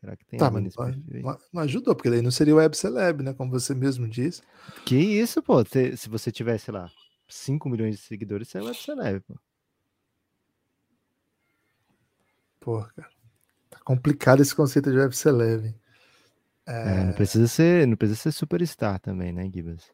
[0.06, 3.24] Será que tem tá, mas, mas- mas ajudou, porque daí não seria o Web Celeb,
[3.24, 3.34] né?
[3.34, 4.44] Como você mesmo disse.
[4.86, 5.66] Que isso, pô?
[5.66, 6.92] Se, se você tivesse, lá,
[7.28, 9.34] 5 milhões de seguidores, você é web celeb, pô.
[12.60, 13.10] Porra, cara.
[13.72, 15.68] Tá complicado esse conceito de Web Celeb.
[15.68, 15.76] hein?
[16.68, 19.92] É, não precisa ser, não precisa ser superstar também, né, Gibas?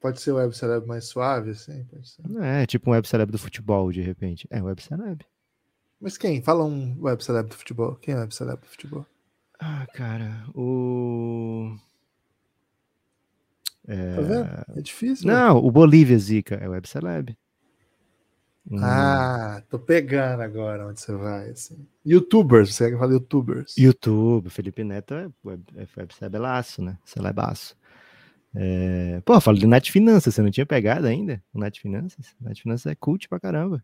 [0.00, 1.84] Pode ser o Web Celeb mais suave, assim?
[1.84, 2.22] Pode ser.
[2.28, 4.46] Não é tipo um web celeb do futebol, de repente.
[4.50, 5.24] É web celeb.
[6.00, 6.42] Mas quem?
[6.42, 7.94] Fala um Web Celeb do futebol.
[7.94, 9.06] Quem é Web Celeb do futebol?
[9.64, 11.76] Ah, cara, o.
[13.86, 14.14] É...
[14.16, 14.48] Tá vendo?
[14.76, 15.24] É difícil.
[15.28, 15.38] velho.
[15.38, 17.36] Não, o Bolívia Zica é web celeb.
[18.68, 21.50] Hum, Ah, tô pegando agora onde você vai.
[21.50, 21.86] Assim.
[22.04, 23.76] Youtubers, você quer fale Youtubers?
[23.76, 26.98] YouTube, Felipe Neto é web, é web celebelaço, né?
[27.04, 27.76] Celebaço.
[28.54, 29.20] É...
[29.24, 31.40] Pô, fala de Net Finanças, você não tinha pegado ainda?
[31.54, 32.34] O Net Finanças?
[32.40, 33.82] Net Finanças é cult pra caramba.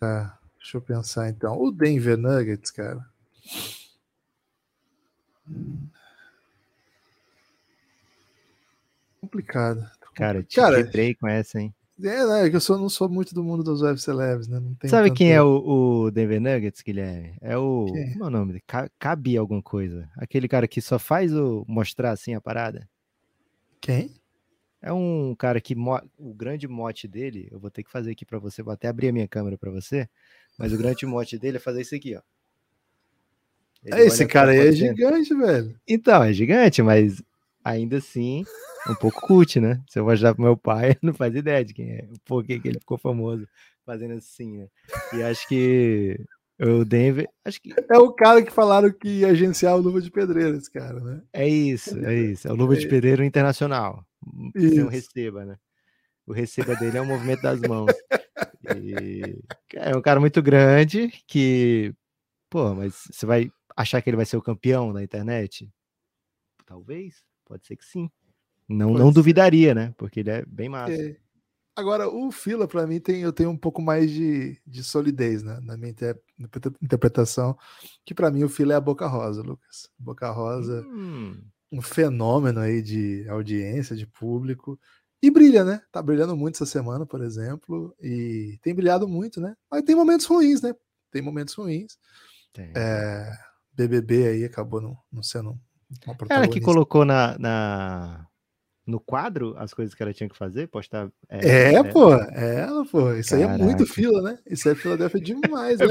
[0.00, 1.56] Tá, deixa eu pensar então.
[1.60, 3.04] O Denver Nuggets, cara.
[9.20, 9.88] Complicado.
[10.14, 11.74] Cara, te Cara, quebrei com essa, hein?
[12.00, 14.62] É, né, é que eu sou, não sou muito do mundo dos web celebs, né?
[14.86, 17.36] Sabe quem é tanto- o, o Denver Nuggets, Guilherme?
[17.40, 17.86] É o.
[17.92, 18.12] Quem?
[18.12, 18.62] Como é o nome?
[18.98, 20.08] Cabe alguma coisa.
[20.16, 22.88] Aquele cara que só faz o mostrar assim a parada.
[23.80, 24.14] Quem?
[24.80, 28.24] É um cara que mo- o grande mote dele, eu vou ter que fazer aqui
[28.24, 30.08] pra você, vou até abrir a minha câmera pra você,
[30.56, 32.20] mas o grande mote dele é fazer isso aqui, ó.
[33.88, 35.74] Ele É, Esse cara aí é gigante, velho.
[35.86, 37.22] Então, é gigante, mas
[37.64, 38.44] ainda assim,
[38.88, 39.80] um pouco cult, né?
[39.88, 42.68] Se eu mostrar pro meu pai, não faz ideia de quem é, por que que
[42.68, 43.46] ele ficou famoso
[43.84, 44.66] fazendo assim, né?
[45.14, 46.20] E acho que
[46.60, 50.10] o Denver, acho que É o cara que falaram que ia agenciar o Luva de
[50.10, 51.22] Pedreiro, esse cara, né?
[51.32, 52.48] é isso, é isso.
[52.48, 54.04] É o Luva de Pedreiro Internacional.
[54.56, 54.88] Sem o Isso.
[54.88, 55.56] receba, né?
[56.26, 57.92] O receba dele é o movimento das mãos.
[58.76, 59.38] E
[59.74, 61.94] é um cara muito grande que,
[62.50, 65.72] pô, mas você vai achar que ele vai ser o campeão da internet?
[66.66, 68.10] Talvez, pode ser que sim.
[68.68, 69.14] Não, Pode não ser.
[69.14, 69.94] duvidaria, né?
[69.96, 70.92] Porque ele é bem massa.
[70.92, 71.16] É.
[71.74, 75.60] Agora, o Fila, para mim, tem, eu tenho um pouco mais de, de solidez né,
[75.62, 76.20] na minha inter,
[76.82, 77.56] interpretação,
[78.04, 79.88] que para mim o Fila é a Boca Rosa, Lucas.
[79.96, 81.40] Boca Rosa, hum.
[81.70, 84.78] um fenômeno aí de audiência, de público.
[85.22, 85.80] E brilha, né?
[85.92, 89.56] Tá brilhando muito essa semana, por exemplo, e tem brilhado muito, né?
[89.70, 90.74] Mas tem momentos ruins, né?
[91.12, 91.96] Tem momentos ruins.
[92.52, 92.72] Tem.
[92.76, 93.32] É,
[93.78, 96.16] BBB aí acabou não, não sendo uma.
[96.28, 98.26] Ela que colocou na, na
[98.88, 101.10] no quadro as coisas que ela tinha que fazer, postar.
[101.28, 103.12] É, é, é pô, é ela, pô.
[103.12, 103.54] Isso Caraca.
[103.54, 104.38] aí é muito fila, né?
[104.46, 105.86] Isso é Filadélfia demais, né?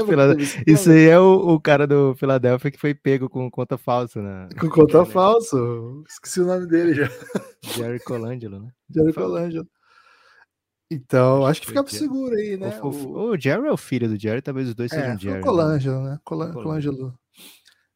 [0.66, 4.48] Isso aí é o, o, cara do Filadélfia que foi pego com conta falsa, né?
[4.58, 5.56] Com conta falsa.
[6.08, 7.08] Esqueci o nome dele já.
[7.62, 8.70] Jerry Colangelo, né?
[8.92, 9.68] Jerry Colangelo.
[10.90, 12.80] Então, acho que fica seguro aí, né?
[12.82, 15.40] O, o, o, Jerry é o filho do Jerry, talvez os dois é, sejam Jerry.
[15.40, 16.10] O Colangelo, né?
[16.12, 16.18] né?
[16.24, 17.14] Colangelo.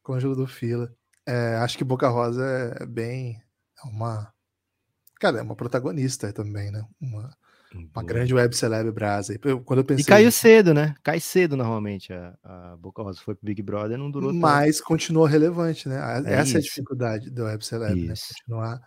[0.03, 0.93] Colangelo do Fila.
[1.25, 2.45] É, acho que Boca Rosa
[2.79, 3.41] é bem.
[3.83, 4.33] É uma
[5.23, 6.85] Cara, é uma protagonista também, né?
[6.99, 7.33] Uma,
[7.95, 9.39] uma grande web celeb brasa.
[9.41, 10.03] Eu, quando eu pensei...
[10.03, 10.95] E caiu cedo, né?
[11.01, 12.11] Cai cedo normalmente.
[12.11, 14.87] A, a Boca Rosa foi pro Big Brother, não durou Mas tanto.
[14.87, 15.95] continuou relevante, né?
[16.25, 16.57] É Essa isso.
[16.57, 18.13] é a dificuldade do web celeb, né?
[18.27, 18.81] Continuar,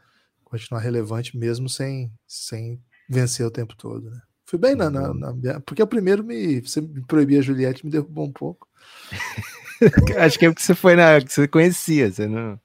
[0.44, 4.20] continuar relevante mesmo sem, sem vencer o tempo todo, né?
[4.44, 7.90] Fui bem na, na, na, Porque o primeiro me, você me proibia a Juliette, me
[7.90, 8.68] derrubou um pouco.
[10.18, 11.20] Acho que é porque você foi na.
[11.20, 12.58] que você conhecia, você não.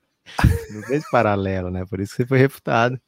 [0.72, 1.86] Não fez paralelo, né?
[1.86, 3.00] Por isso que você foi refutado.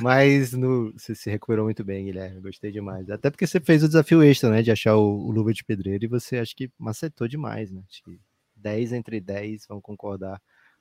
[0.00, 2.40] Mas no, você se recuperou muito bem, Guilherme.
[2.40, 3.08] Gostei demais.
[3.10, 4.62] Até porque você fez o desafio extra, né?
[4.62, 7.82] De achar o, o Luva de Pedreiro e você acho que macetou demais, né?
[7.88, 8.18] Acho que
[8.56, 10.40] 10 entre 10 vão concordar.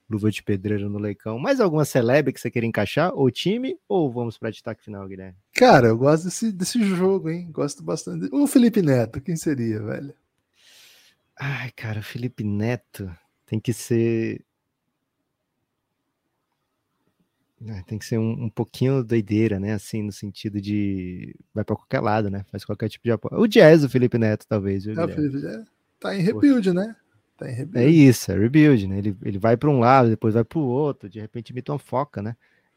[0.10, 1.40] Luva de Pedreiro no Leicão.
[1.40, 3.12] Mais alguma celebre que você queira encaixar?
[3.16, 3.78] Ou time?
[3.88, 5.38] Ou vamos para destaque final, Guilherme?
[5.54, 7.50] Cara, eu gosto desse, desse jogo, hein?
[7.52, 8.28] Gosto bastante.
[8.32, 10.14] O Felipe Neto, quem seria, velho?
[11.40, 13.10] Ai, cara, o Felipe Neto
[13.46, 14.46] tem que ser
[17.68, 19.74] É, tem que ser um, um, pouquinho doideira, né?
[19.74, 21.34] Assim, no sentido de.
[21.54, 22.44] Vai para qualquer lado, né?
[22.52, 23.40] Faz qualquer tipo de apoio.
[23.40, 24.86] O jazz, o Felipe Neto, talvez.
[24.86, 25.64] É, o Felipe é,
[26.00, 26.74] tá em rebuild, Poxa.
[26.74, 26.96] né?
[27.38, 27.88] Tá em rebuild.
[27.88, 28.98] É isso, é rebuild, né?
[28.98, 31.80] Ele, ele vai para um lado, depois vai para o outro, de repente imita uma
[31.80, 32.36] foca, né?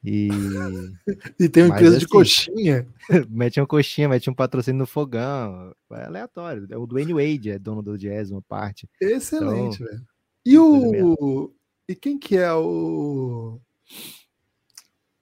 [0.09, 0.29] E,
[1.41, 2.87] e tem uma empresa assim, de coxinha.
[3.29, 5.75] mete uma coxinha, mete um patrocínio no fogão.
[5.91, 6.65] É aleatório.
[6.71, 8.89] É o Dwayne Wade é dono do jazz, uma parte.
[9.01, 10.07] Excelente, então, velho.
[10.45, 11.53] E o.
[11.89, 13.61] E quem que é o.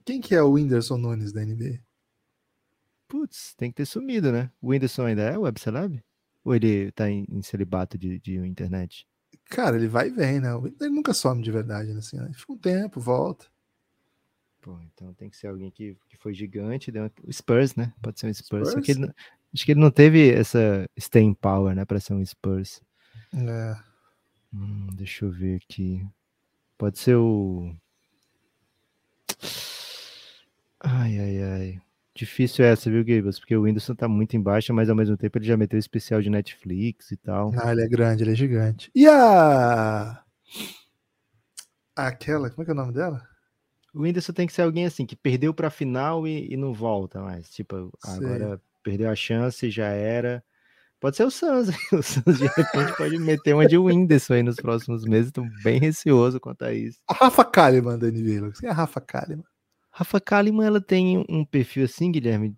[0.04, 1.80] Quem que é o Whindersson Nunes da NBA?
[3.08, 4.50] Putz, tem que ter sumido, né?
[4.60, 6.02] O Whindersson ainda é web celeb?
[6.44, 9.06] Ou ele tá em, em celibato de, de, internet?
[9.46, 10.50] Cara, ele vai e vem, né?
[10.78, 12.00] Ele nunca some de verdade, né?
[12.00, 12.30] Assim, né?
[12.34, 13.46] Fica um tempo, volta.
[14.64, 16.90] Pô, então tem que ser alguém que, que foi gigante.
[16.90, 17.10] Deu...
[17.22, 17.92] O Spurs, né?
[18.00, 18.70] Pode ser um Spurs.
[18.70, 18.88] Spurs?
[18.88, 19.12] Ele,
[19.52, 21.84] acho que ele não teve essa staying power, né?
[21.84, 22.80] Pra ser um Spurs.
[23.34, 23.76] É.
[24.54, 26.02] Hum, deixa eu ver aqui.
[26.78, 27.76] Pode ser o.
[30.80, 31.82] Ai, ai, ai.
[32.14, 33.38] Difícil essa, viu, Gables?
[33.38, 36.30] Porque o Whindersson tá muito embaixo, mas ao mesmo tempo ele já meteu especial de
[36.30, 37.52] Netflix e tal.
[37.62, 38.90] Ah, ele é grande, ele é gigante.
[38.94, 40.24] E a.
[41.94, 43.33] Aquela, como é que é o nome dela?
[43.94, 47.20] O Whindersson tem que ser alguém assim, que perdeu pra final e, e não volta
[47.22, 47.48] mais.
[47.50, 50.42] Tipo, agora perdeu a chance, já era.
[51.00, 51.68] Pode ser o Suns.
[51.92, 55.30] O Suns de repente pode meter uma de Whindersson aí nos próximos meses.
[55.30, 56.98] Tô bem receoso quanto a isso.
[57.06, 59.44] A Rafa Kalimann da NBA, Quem é a Rafa Kalimann?
[59.90, 62.56] Rafa Kalimann, ela tem um perfil assim, Guilherme,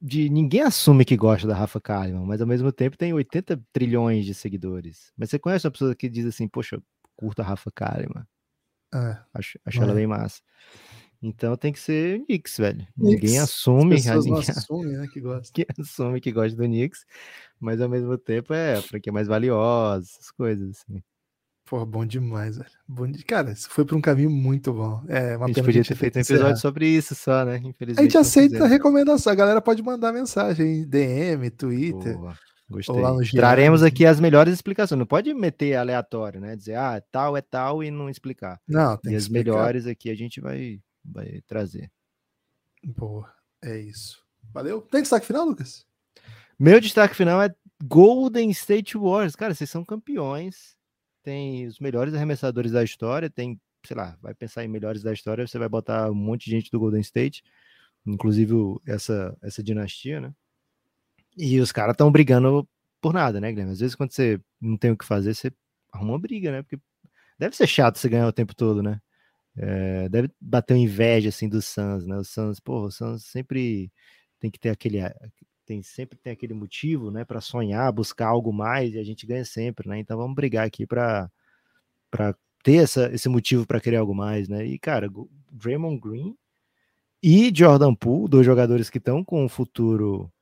[0.00, 4.24] de ninguém assume que gosta da Rafa Kalimann, mas ao mesmo tempo tem 80 trilhões
[4.24, 5.10] de seguidores.
[5.16, 6.80] Mas você conhece uma pessoa que diz assim, poxa,
[7.16, 8.24] curta a Rafa Kalimann.
[8.96, 9.82] É, acho acho é.
[9.82, 10.40] ela bem massa.
[11.22, 12.86] Então tem que ser Knicks, velho.
[12.98, 13.22] Knicks.
[13.22, 13.96] Ninguém assume.
[13.96, 14.10] Ninguém
[14.50, 15.52] assume, né, que gosta.
[15.52, 17.04] Que assume que gosta do Knicks,
[17.58, 21.02] mas ao mesmo tempo é a franquia mais valiosa, essas coisas assim.
[21.64, 22.70] Pô, bom demais, velho.
[22.86, 23.24] Bom de...
[23.24, 25.02] Cara, isso foi para um caminho muito bom.
[25.08, 27.56] É uma a gente podia ter feito um episódio sobre isso só, né?
[27.56, 27.98] Infelizmente.
[27.98, 29.32] A gente aceita a recomendação.
[29.32, 32.16] A galera pode mandar mensagem, DM, Twitter.
[32.16, 32.36] Boa.
[32.68, 32.96] Gostei.
[33.32, 34.98] Traremos aqui as melhores explicações.
[34.98, 36.56] Não pode meter aleatório, né?
[36.56, 38.60] Dizer, ah, tal é tal e não explicar.
[38.66, 39.52] Não, tem e as explicar.
[39.52, 41.90] melhores aqui a gente vai, vai trazer.
[42.84, 44.24] Boa, é isso.
[44.52, 44.82] Valeu.
[44.82, 45.86] Tem destaque final, Lucas?
[46.58, 47.54] Meu destaque final é
[47.84, 49.36] Golden State Warriors.
[49.36, 50.76] Cara, vocês são campeões
[51.26, 55.44] tem os melhores arremessadores da história, tem, sei lá, vai pensar em melhores da história,
[55.44, 57.42] você vai botar um monte de gente do Golden State,
[58.06, 58.54] inclusive
[58.86, 60.32] essa, essa dinastia, né?
[61.36, 62.66] E os caras estão brigando
[63.00, 63.72] por nada, né, Guilherme?
[63.72, 65.52] Às vezes quando você não tem o que fazer, você
[65.92, 66.62] arruma uma briga, né?
[66.62, 66.78] Porque
[67.38, 69.00] deve ser chato você ganhar o tempo todo, né?
[69.56, 72.16] É, deve bater inveja assim do Suns, né?
[72.16, 73.92] O Suns, porra, o Suns sempre
[74.38, 74.98] tem que ter aquele
[75.66, 79.44] tem sempre tem aquele motivo, né, para sonhar, buscar algo mais e a gente ganha
[79.44, 79.98] sempre, né?
[79.98, 81.30] Então vamos brigar aqui para
[82.10, 84.64] para ter essa, esse motivo para querer algo mais, né?
[84.66, 85.08] E cara,
[85.52, 86.36] Draymond Green
[87.22, 90.32] e Jordan Poole, dois jogadores que estão com um futuro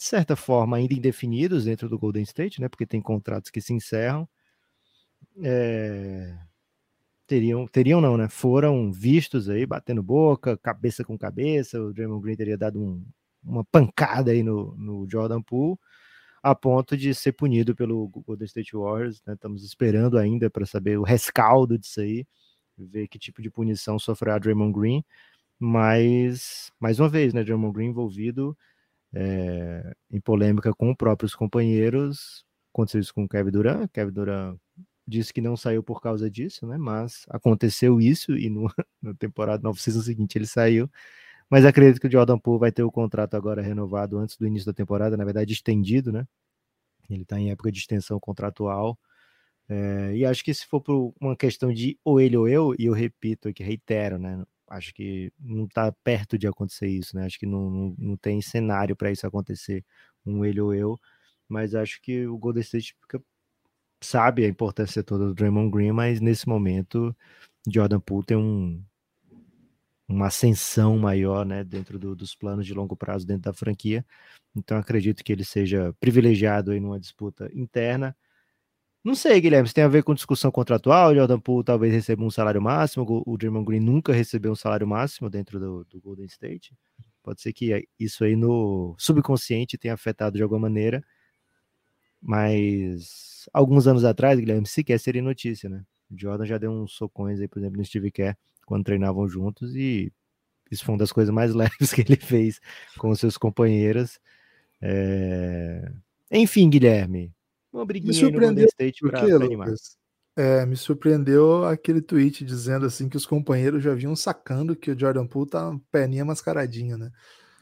[0.00, 2.70] de certa forma, ainda indefinidos dentro do Golden State, né?
[2.70, 4.26] Porque tem contratos que se encerram.
[5.42, 6.38] É...
[7.26, 8.26] Teriam, teriam não, né?
[8.26, 11.78] Foram vistos aí, batendo boca, cabeça com cabeça.
[11.78, 13.04] O Draymond Green teria dado um,
[13.44, 15.78] uma pancada aí no, no Jordan Poole,
[16.42, 19.22] a ponto de ser punido pelo Golden State Warriors.
[19.26, 19.34] Né?
[19.34, 22.26] Estamos esperando ainda para saber o rescaldo disso aí,
[22.74, 25.04] ver que tipo de punição sofrerá Draymond Green.
[25.58, 27.44] Mas, mais uma vez, né?
[27.44, 28.56] Draymond Green envolvido
[29.14, 32.44] é, em polêmica com próprios companheiros.
[32.72, 33.90] Aconteceu isso com o Kevin Durant.
[33.92, 34.58] Kevin Durant
[35.06, 36.78] disse que não saiu por causa disso, né?
[36.78, 38.66] Mas aconteceu isso e no,
[39.02, 40.88] na temporada, no season seguinte ele saiu.
[41.50, 44.66] Mas acredito que o Jordan Poole vai ter o contrato agora renovado antes do início
[44.66, 46.26] da temporada, na verdade estendido, né?
[47.10, 48.98] Ele está em época de extensão contratual.
[49.68, 52.86] É, e acho que se for por uma questão de ou ele ou eu, e
[52.86, 54.44] eu repito aqui, reitero, né?
[54.70, 57.26] Acho que não está perto de acontecer isso, né?
[57.26, 59.84] Acho que não, não, não tem cenário para isso acontecer,
[60.24, 61.00] um ele ou eu.
[61.48, 63.20] Mas acho que o Golden State fica,
[64.00, 67.14] sabe a importância toda do Draymond Green, mas nesse momento
[67.68, 68.82] Jordan Poole tem um,
[70.08, 74.04] uma ascensão maior né, dentro do, dos planos de longo prazo dentro da franquia.
[74.54, 78.16] Então acredito que ele seja privilegiado em numa disputa interna.
[79.02, 82.22] Não sei, Guilherme, se tem a ver com discussão contratual, o Jordan Poole talvez receba
[82.22, 86.26] um salário máximo, o Draymond Green nunca recebeu um salário máximo dentro do, do Golden
[86.26, 86.74] State.
[87.22, 91.02] Pode ser que isso aí no subconsciente tenha afetado de alguma maneira,
[92.20, 95.82] mas alguns anos atrás, Guilherme, sequer seria notícia, né?
[96.10, 98.36] O Jordan já deu uns socões aí, por exemplo, no Steve Kerr,
[98.66, 100.12] quando treinavam juntos, e
[100.70, 102.60] isso foi uma das coisas mais leves que ele fez
[102.98, 104.20] com os seus companheiros.
[104.82, 105.90] É...
[106.30, 107.32] Enfim, Guilherme,
[107.72, 109.74] uma briguinha me surpreendeu no State para.
[110.36, 114.98] É, me surpreendeu aquele tweet dizendo assim que os companheiros já vinham sacando que o
[114.98, 117.10] Jordan Poole tá perninha mascaradinha, né?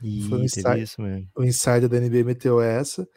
[0.03, 1.29] Ih, Foi um isso mesmo.
[1.37, 3.09] O insider da NBA meteu essa.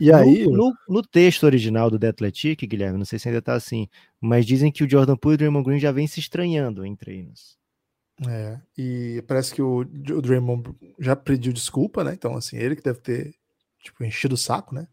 [0.00, 0.46] E no, aí.
[0.46, 3.88] No, no, texto original do The Athletic, Guilherme, não sei se ainda tá assim,
[4.20, 6.96] mas dizem que o Jordan Poole e o Draymond Green já vem se estranhando em
[6.96, 7.56] treinos.
[8.28, 12.12] É, e parece que o, o Draymond já pediu desculpa, né?
[12.14, 13.34] Então, assim, ele que deve ter,
[13.82, 14.88] tipo, enchido o saco, né?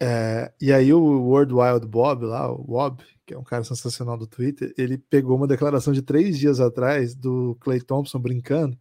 [0.00, 4.16] É, e aí o World Wild Bob lá, o Bob, que é um cara sensacional
[4.16, 8.78] do Twitter, ele pegou uma declaração de três dias atrás do Clay Thompson brincando,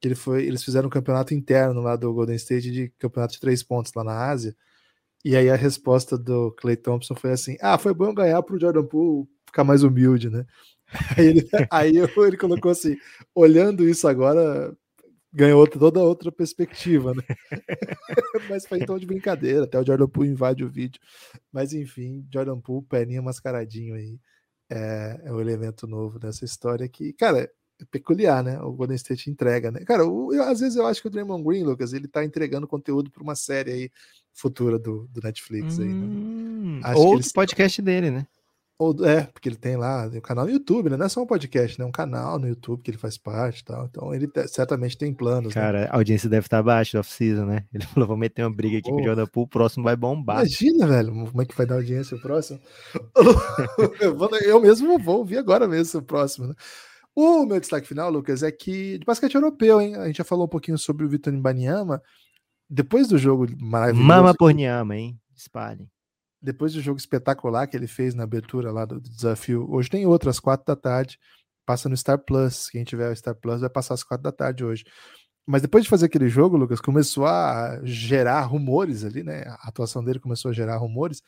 [0.00, 3.40] que ele foi, eles fizeram um campeonato interno lá do Golden State de campeonato de
[3.40, 4.56] três pontos lá na Ásia,
[5.24, 8.60] e aí a resposta do Clay Thompson foi assim: ah, foi bom ganhar para o
[8.60, 10.46] Jordan Poole ficar mais humilde, né?
[11.18, 12.96] Aí ele, aí ele colocou assim:
[13.34, 14.72] olhando isso agora,
[15.36, 17.22] ganhou toda outra perspectiva, né?
[18.48, 20.98] Mas foi então de brincadeira, até o Jordan Poole invade o vídeo.
[21.52, 24.18] Mas enfim, Jordan Poole, perninha mascaradinho aí,
[24.70, 27.40] é, é o elemento novo dessa história que, cara,
[27.78, 28.58] é peculiar, né?
[28.62, 29.80] O Golden State entrega, né?
[29.80, 33.10] Cara, eu, às vezes eu acho que o Draymond Green, Lucas, ele tá entregando conteúdo
[33.10, 33.90] para uma série aí
[34.32, 35.78] futura do, do Netflix.
[35.78, 36.80] Hum, aí, né?
[36.82, 38.26] Acho ou do podcast dele, né?
[38.78, 40.98] Ou, é, porque ele tem lá um canal no YouTube, né?
[40.98, 41.84] Não é só um podcast, né?
[41.84, 43.86] É um canal no YouTube que ele faz parte e tal.
[43.86, 45.54] Então ele certamente tem planos.
[45.54, 45.60] Né?
[45.60, 45.88] Cara, né?
[45.90, 47.64] a audiência deve estar baixa off-season, né?
[47.72, 48.96] Ele falou: vou meter uma briga aqui oh.
[48.96, 50.40] com o Jordan Poole, o próximo vai bombar.
[50.40, 52.60] Imagina, velho, como é que vai dar audiência o próximo?
[54.44, 56.54] eu mesmo vou ouvir agora mesmo o próximo, né?
[57.14, 59.96] O meu destaque final, Lucas, é que de basquete europeu, hein?
[59.96, 62.02] A gente já falou um pouquinho sobre o Vitor Banyama
[62.68, 64.06] depois do jogo maravilhoso.
[64.06, 65.18] Mama Porniama, hein?
[65.34, 65.88] Espalhem.
[66.46, 70.38] Depois do jogo espetacular que ele fez na abertura lá do desafio, hoje tem outras,
[70.38, 71.18] quatro da tarde,
[71.66, 72.70] passa no Star Plus.
[72.70, 74.84] Quem tiver o Star Plus vai passar às quatro da tarde hoje.
[75.44, 79.42] Mas depois de fazer aquele jogo, Lucas, começou a gerar rumores ali, né?
[79.48, 81.20] A atuação dele começou a gerar rumores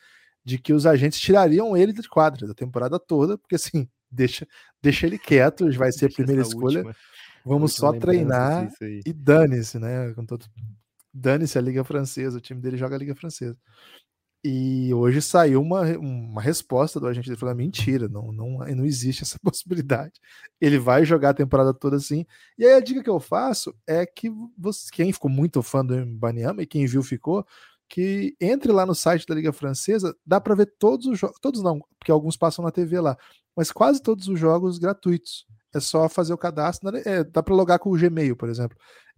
[0.45, 4.47] de que os agentes tirariam ele de quadra da temporada toda, porque assim, deixa,
[4.81, 6.79] deixa ele quieto, vai ser a primeira escolha.
[6.79, 6.95] Última,
[7.43, 8.69] Vamos só treinar
[9.05, 10.13] e dane-se, né?
[10.13, 10.45] Com todo,
[11.13, 13.57] dane-se a Liga Francesa, o time dele joga a Liga Francesa.
[14.43, 19.23] E hoje saiu uma, uma resposta do agente dele falando: mentira, não, não, não existe
[19.23, 20.13] essa possibilidade.
[20.61, 22.25] Ele vai jogar a temporada toda assim.
[22.57, 26.05] E aí a dica que eu faço é que você, quem ficou muito fã do
[26.05, 27.45] Banyama e quem viu ficou,
[27.89, 31.61] que entre lá no site da Liga Francesa, dá para ver todos os jogos, todos
[31.61, 33.17] não, porque alguns passam na TV lá,
[33.55, 35.45] mas quase todos os jogos gratuitos.
[35.73, 38.77] É só fazer o cadastro, é, dá para logar com o Gmail, por exemplo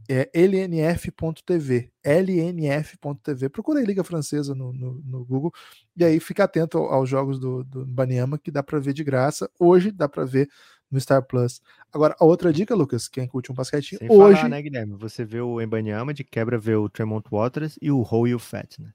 [0.10, 3.50] é lnf.tv, lnf.tv.
[3.50, 5.52] Procura aí Liga Francesa no, no, no, Google
[5.96, 9.50] e aí fica atento aos jogos do, do Banyama que dá para ver de graça.
[9.60, 10.50] Hoje dá para ver
[10.90, 11.62] no Star Plus.
[11.92, 14.38] Agora, a outra dica, Lucas, quem curte um basquetinho, Sem hoje...
[14.38, 14.96] Falar, né, Guilherme?
[14.98, 18.40] Você vê o Embanyama, de quebra vê o Tremont Waters e o Ho e o
[18.40, 18.92] Fat, né?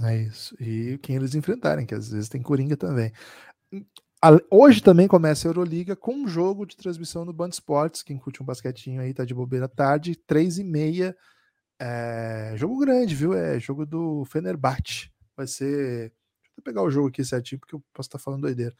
[0.00, 0.56] É isso.
[0.60, 3.12] E quem eles enfrentarem, que às vezes tem Coringa também.
[4.48, 8.04] Hoje também começa a Euroliga com um jogo de transmissão no Band Esportes.
[8.04, 11.16] Quem curte um basquetinho aí tá de bobeira tarde, três e meia
[11.80, 13.34] É jogo grande, viu?
[13.34, 15.10] É jogo do Fenerbahçe.
[15.36, 16.12] Vai ser.
[16.42, 18.74] Deixa eu pegar o jogo aqui certinho, porque eu posso estar falando doideira.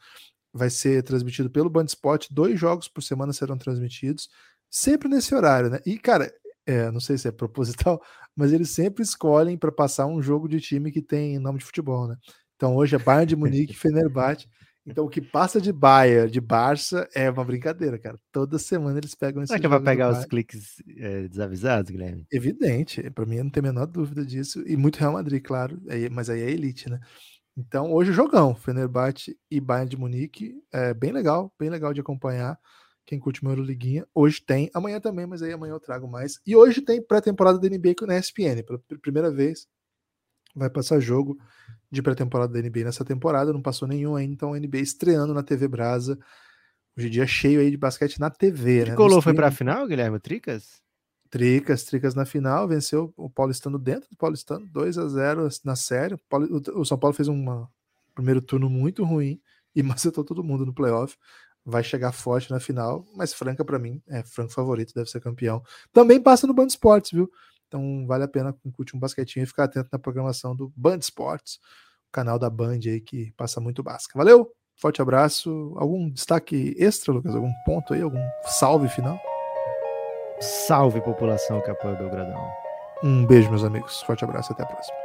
[0.53, 2.29] Vai ser transmitido pelo Band Sport.
[2.31, 4.29] Dois jogos por semana serão transmitidos,
[4.69, 5.79] sempre nesse horário, né?
[5.85, 6.33] E, cara,
[6.65, 8.01] é, não sei se é proposital,
[8.35, 12.07] mas eles sempre escolhem para passar um jogo de time que tem nome de futebol,
[12.07, 12.17] né?
[12.55, 14.47] Então hoje é Bayern de Munique e Fenerbahçe.
[14.85, 18.19] Então o que passa de Bayern, de Barça, é uma brincadeira, cara.
[18.31, 22.25] Toda semana eles pegam esse Será que vai pegar os cliques é, desavisados, Guilherme?
[22.31, 24.61] Evidente, para mim não tem a menor dúvida disso.
[24.67, 25.81] E muito Real Madrid, claro,
[26.11, 26.99] mas aí é elite, né?
[27.55, 32.59] Então hoje jogão, Fenerbahçe e Bayern de Munique, é bem legal, bem legal de acompanhar.
[33.05, 36.39] Quem curte uma Euroliguinha, hoje tem, amanhã também, mas aí amanhã eu trago mais.
[36.45, 39.67] E hoje tem pré-temporada da NBA na ESPN, pela primeira vez
[40.55, 41.37] vai passar jogo
[41.91, 45.43] de pré-temporada da NBA nessa temporada, não passou nenhum ainda, então a NBA estreando na
[45.43, 46.17] TV Brasa.
[46.97, 48.95] Hoje em dia cheio aí de basquete na TV, né?
[48.95, 50.81] Colou foi para a final, Guilherme Tricas?
[51.29, 56.15] Tricas, Tricas na final, venceu o Paulistano dentro do Paulistano, 2 a 0 na série.
[56.75, 57.65] O São Paulo fez um
[58.13, 59.41] primeiro turno muito ruim
[59.75, 61.17] e macetou todo mundo no playoff.
[61.65, 65.63] Vai chegar forte na final, mas Franca para mim é franco favorito, deve ser campeão.
[65.91, 67.31] Também passa no Band Esportes, viu?
[67.73, 71.55] Então vale a pena curtir um basquetinho e ficar atento na programação do Band Sports,
[72.07, 74.15] o canal da Band aí que passa muito basca.
[74.15, 75.73] Valeu, forte abraço.
[75.75, 77.33] Algum destaque extra, Lucas?
[77.33, 78.01] Algum ponto aí?
[78.03, 79.19] Algum salve final?
[80.39, 82.47] Salve população que apoia o Belgradão.
[83.03, 84.03] Um beijo, meus amigos.
[84.03, 85.02] Forte abraço até a próxima.